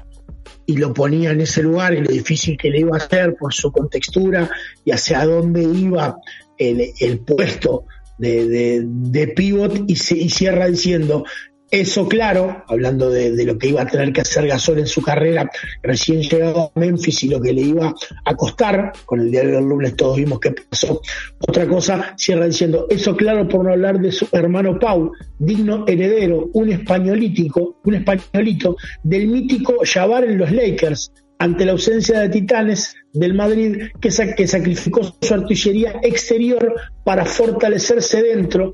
y 0.66 0.76
lo 0.76 0.92
ponía 0.92 1.30
en 1.30 1.40
ese 1.40 1.62
lugar 1.62 1.94
y 1.94 2.00
lo 2.00 2.10
difícil 2.10 2.56
que 2.56 2.70
le 2.70 2.80
iba 2.80 2.96
a 2.96 2.98
hacer 2.98 3.36
por 3.36 3.54
su 3.54 3.70
contextura 3.70 4.50
y 4.84 4.90
hacia 4.90 5.24
dónde 5.24 5.62
iba 5.62 6.18
el, 6.58 6.92
el 6.98 7.18
puesto 7.20 7.84
de, 8.18 8.48
de, 8.48 8.82
de 8.84 9.28
pivot 9.28 9.84
y, 9.86 9.96
se, 9.96 10.16
y 10.16 10.28
cierra 10.30 10.66
diciendo 10.66 11.24
eso 11.70 12.08
claro, 12.08 12.64
hablando 12.68 13.10
de, 13.10 13.44
lo 13.44 13.58
que 13.58 13.68
iba 13.68 13.82
a 13.82 13.86
tener 13.86 14.12
que 14.12 14.20
hacer 14.20 14.46
Gasol 14.46 14.78
en 14.78 14.86
su 14.86 15.02
carrera, 15.02 15.50
recién 15.82 16.22
llegado 16.22 16.72
a 16.74 16.78
Memphis 16.78 17.24
y 17.24 17.28
lo 17.28 17.40
que 17.40 17.52
le 17.52 17.62
iba 17.62 17.92
a 18.24 18.34
costar, 18.34 18.92
con 19.04 19.20
el 19.20 19.30
diario 19.30 19.56
del 19.56 19.64
lunes 19.64 19.96
todos 19.96 20.16
vimos 20.16 20.38
qué 20.38 20.52
pasó. 20.52 21.00
Otra 21.40 21.66
cosa, 21.66 22.14
cierra 22.16 22.46
diciendo, 22.46 22.86
eso 22.88 23.16
claro 23.16 23.48
por 23.48 23.64
no 23.64 23.72
hablar 23.72 23.98
de 23.98 24.12
su 24.12 24.28
hermano 24.32 24.78
Paul, 24.78 25.10
digno 25.38 25.84
heredero, 25.88 26.50
un 26.52 26.70
españolítico, 26.70 27.80
un 27.84 27.94
españolito 27.94 28.76
del 29.02 29.26
mítico 29.26 29.74
Jabbar 29.84 30.24
en 30.24 30.38
los 30.38 30.52
Lakers, 30.52 31.12
ante 31.38 31.64
la 31.64 31.72
ausencia 31.72 32.20
de 32.20 32.28
titanes 32.28 32.94
del 33.12 33.34
Madrid 33.34 33.88
que, 34.00 34.08
que 34.36 34.46
sacrificó 34.46 35.02
su 35.20 35.34
artillería 35.34 36.00
exterior 36.02 36.74
para 37.04 37.24
fortalecerse 37.24 38.22
dentro 38.22 38.72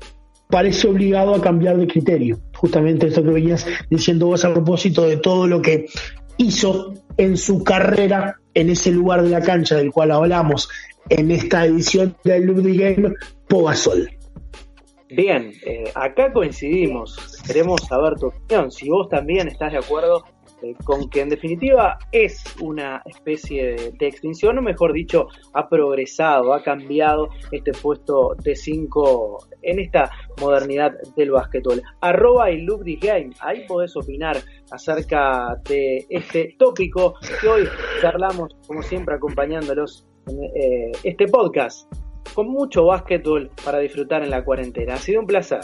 parece 0.53 0.87
obligado 0.87 1.33
a 1.33 1.41
cambiar 1.41 1.77
de 1.77 1.87
criterio. 1.87 2.39
Justamente 2.53 3.07
esto 3.07 3.23
que 3.23 3.31
venías 3.31 3.65
diciendo 3.89 4.27
vos 4.27 4.45
a 4.45 4.53
propósito 4.53 5.01
de 5.01 5.17
todo 5.17 5.47
lo 5.47 5.63
que 5.63 5.87
hizo 6.37 6.93
en 7.17 7.37
su 7.37 7.63
carrera 7.63 8.35
en 8.53 8.69
ese 8.69 8.91
lugar 8.91 9.23
de 9.23 9.31
la 9.31 9.41
cancha 9.41 9.75
del 9.77 9.91
cual 9.91 10.11
hablamos 10.11 10.69
en 11.09 11.31
esta 11.31 11.65
edición 11.65 12.15
del 12.23 12.43
Ludwig 12.43 12.79
Game, 12.79 13.15
Pogasol. 13.47 14.11
Bien, 15.15 15.53
eh, 15.65 15.83
acá 15.93 16.33
coincidimos. 16.33 17.15
Queremos 17.45 17.81
saber 17.81 18.15
tu 18.15 18.27
opinión. 18.27 18.71
Si 18.71 18.89
vos 18.89 19.07
también 19.09 19.47
estás 19.47 19.71
de 19.71 19.77
acuerdo 19.77 20.23
eh, 20.63 20.73
con 20.83 21.07
que 21.09 21.21
en 21.21 21.29
definitiva 21.29 21.99
es 22.11 22.43
una 22.59 23.03
especie 23.05 23.93
de, 23.99 24.07
extinción, 24.07 24.57
o 24.57 24.61
mejor 24.63 24.91
dicho, 24.91 25.27
ha 25.53 25.69
progresado, 25.69 26.53
ha 26.53 26.63
cambiado 26.63 27.29
este 27.51 27.73
puesto 27.73 28.35
de 28.43 28.55
5 28.55 29.49
en 29.61 29.79
esta 29.79 30.09
modernidad 30.41 30.93
del 31.15 31.29
básquetbol. 31.29 31.83
Arroba 32.01 32.49
y 32.49 32.65
Game, 32.95 33.31
ahí 33.39 33.67
podés 33.67 33.95
opinar 33.95 34.37
acerca 34.71 35.55
de 35.69 36.07
este 36.09 36.55
tópico 36.57 37.15
que 37.39 37.47
hoy 37.47 37.67
charlamos, 38.01 38.55
como 38.65 38.81
siempre, 38.81 39.15
acompañándolos 39.15 40.07
en 40.27 40.43
eh, 40.43 40.91
este 41.03 41.27
podcast 41.27 41.87
con 42.33 42.47
mucho 42.47 42.85
básquetbol 42.85 43.51
para 43.63 43.79
disfrutar 43.79 44.23
en 44.23 44.29
la 44.29 44.43
cuarentena. 44.43 44.95
Ha 44.95 44.97
sido 44.97 45.21
un 45.21 45.27
placer. 45.27 45.61